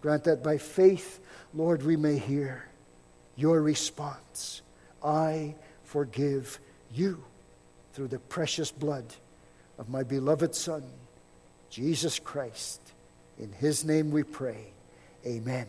Grant 0.00 0.24
that 0.24 0.42
by 0.42 0.58
faith, 0.58 1.20
Lord, 1.54 1.82
we 1.82 1.96
may 1.96 2.18
hear 2.18 2.66
your 3.36 3.62
response 3.62 4.62
I 5.02 5.54
forgive 5.84 6.58
you 6.92 7.22
through 7.92 8.08
the 8.08 8.18
precious 8.18 8.72
blood 8.72 9.04
of 9.78 9.88
my 9.88 10.02
beloved 10.02 10.54
Son, 10.54 10.82
Jesus 11.70 12.18
Christ. 12.18 12.80
In 13.38 13.52
his 13.52 13.84
name 13.84 14.10
we 14.10 14.24
pray. 14.24 14.72
Amen. 15.24 15.66